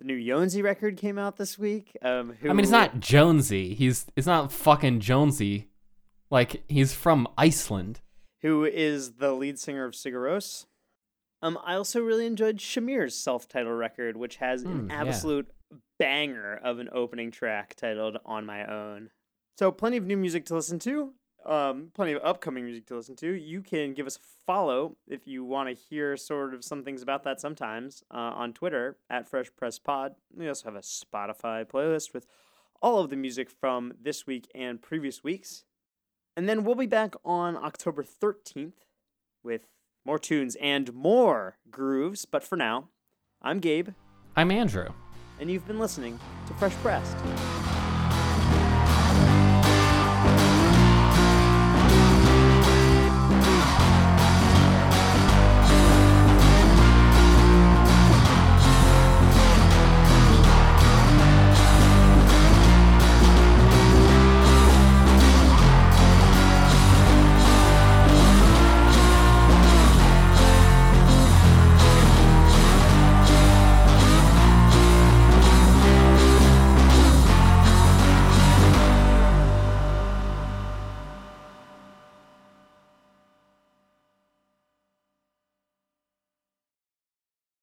The 0.00 0.04
new 0.04 0.24
Jonesy 0.24 0.62
record 0.62 0.96
came 0.96 1.18
out 1.18 1.36
this 1.36 1.58
week. 1.58 1.96
Um, 2.02 2.34
who, 2.40 2.48
I 2.48 2.52
mean, 2.52 2.60
it's 2.60 2.70
not 2.70 3.00
Jonesy. 3.00 3.74
He's 3.74 4.06
it's 4.16 4.26
not 4.26 4.52
fucking 4.52 5.00
Jonesy. 5.00 5.68
Like 6.30 6.62
he's 6.68 6.92
from 6.94 7.26
Iceland. 7.36 8.00
who 8.42 8.64
is 8.64 9.14
the 9.14 9.32
lead 9.32 9.58
singer 9.58 9.84
of 9.84 9.94
Sigur 9.94 10.22
Rós. 10.30 10.66
Um, 11.42 11.58
I 11.64 11.74
also 11.74 12.00
really 12.00 12.26
enjoyed 12.26 12.58
Shamir's 12.58 13.14
self-titled 13.16 13.76
record, 13.78 14.16
which 14.16 14.36
has 14.36 14.62
an 14.62 14.88
Mm, 14.88 14.90
yeah. 14.90 15.00
absolute 15.00 15.48
banger 15.98 16.54
of 16.62 16.78
an 16.78 16.88
opening 16.92 17.30
track 17.30 17.74
titled 17.76 18.18
"On 18.24 18.44
My 18.46 18.64
Own." 18.66 19.10
So, 19.58 19.72
plenty 19.72 19.96
of 19.96 20.04
new 20.04 20.16
music 20.16 20.44
to 20.46 20.54
listen 20.54 20.78
to. 20.80 21.14
Um, 21.46 21.92
plenty 21.94 22.12
of 22.12 22.20
upcoming 22.22 22.64
music 22.64 22.86
to 22.86 22.96
listen 22.96 23.16
to. 23.16 23.32
You 23.32 23.62
can 23.62 23.94
give 23.94 24.06
us 24.06 24.16
a 24.16 24.20
follow 24.46 24.96
if 25.06 25.26
you 25.26 25.44
want 25.44 25.68
to 25.68 25.74
hear 25.74 26.16
sort 26.16 26.52
of 26.52 26.64
some 26.64 26.82
things 26.84 27.00
about 27.00 27.22
that 27.24 27.40
sometimes 27.40 28.02
uh, 28.12 28.16
on 28.16 28.52
Twitter 28.52 28.96
at 29.08 29.28
Fresh 29.28 29.48
Press 29.56 29.78
Pod. 29.78 30.14
We 30.36 30.48
also 30.48 30.66
have 30.66 30.74
a 30.74 30.80
Spotify 30.80 31.64
playlist 31.64 32.12
with 32.12 32.26
all 32.82 32.98
of 33.00 33.08
the 33.08 33.16
music 33.16 33.48
from 33.50 33.94
this 34.00 34.26
week 34.26 34.50
and 34.54 34.82
previous 34.82 35.24
weeks. 35.24 35.64
And 36.36 36.48
then 36.48 36.64
we'll 36.64 36.74
be 36.74 36.86
back 36.86 37.14
on 37.24 37.56
October 37.56 38.02
13th 38.04 38.84
with 39.42 39.62
more 40.04 40.18
tunes 40.18 40.56
and 40.60 40.92
more 40.92 41.56
grooves. 41.70 42.24
But 42.24 42.44
for 42.44 42.56
now, 42.56 42.88
I'm 43.40 43.60
Gabe, 43.60 43.90
I'm 44.36 44.50
Andrew. 44.50 44.88
and 45.40 45.50
you've 45.50 45.66
been 45.66 45.78
listening 45.78 46.18
to 46.48 46.54
Fresh 46.54 46.74
Pressed. 46.74 47.16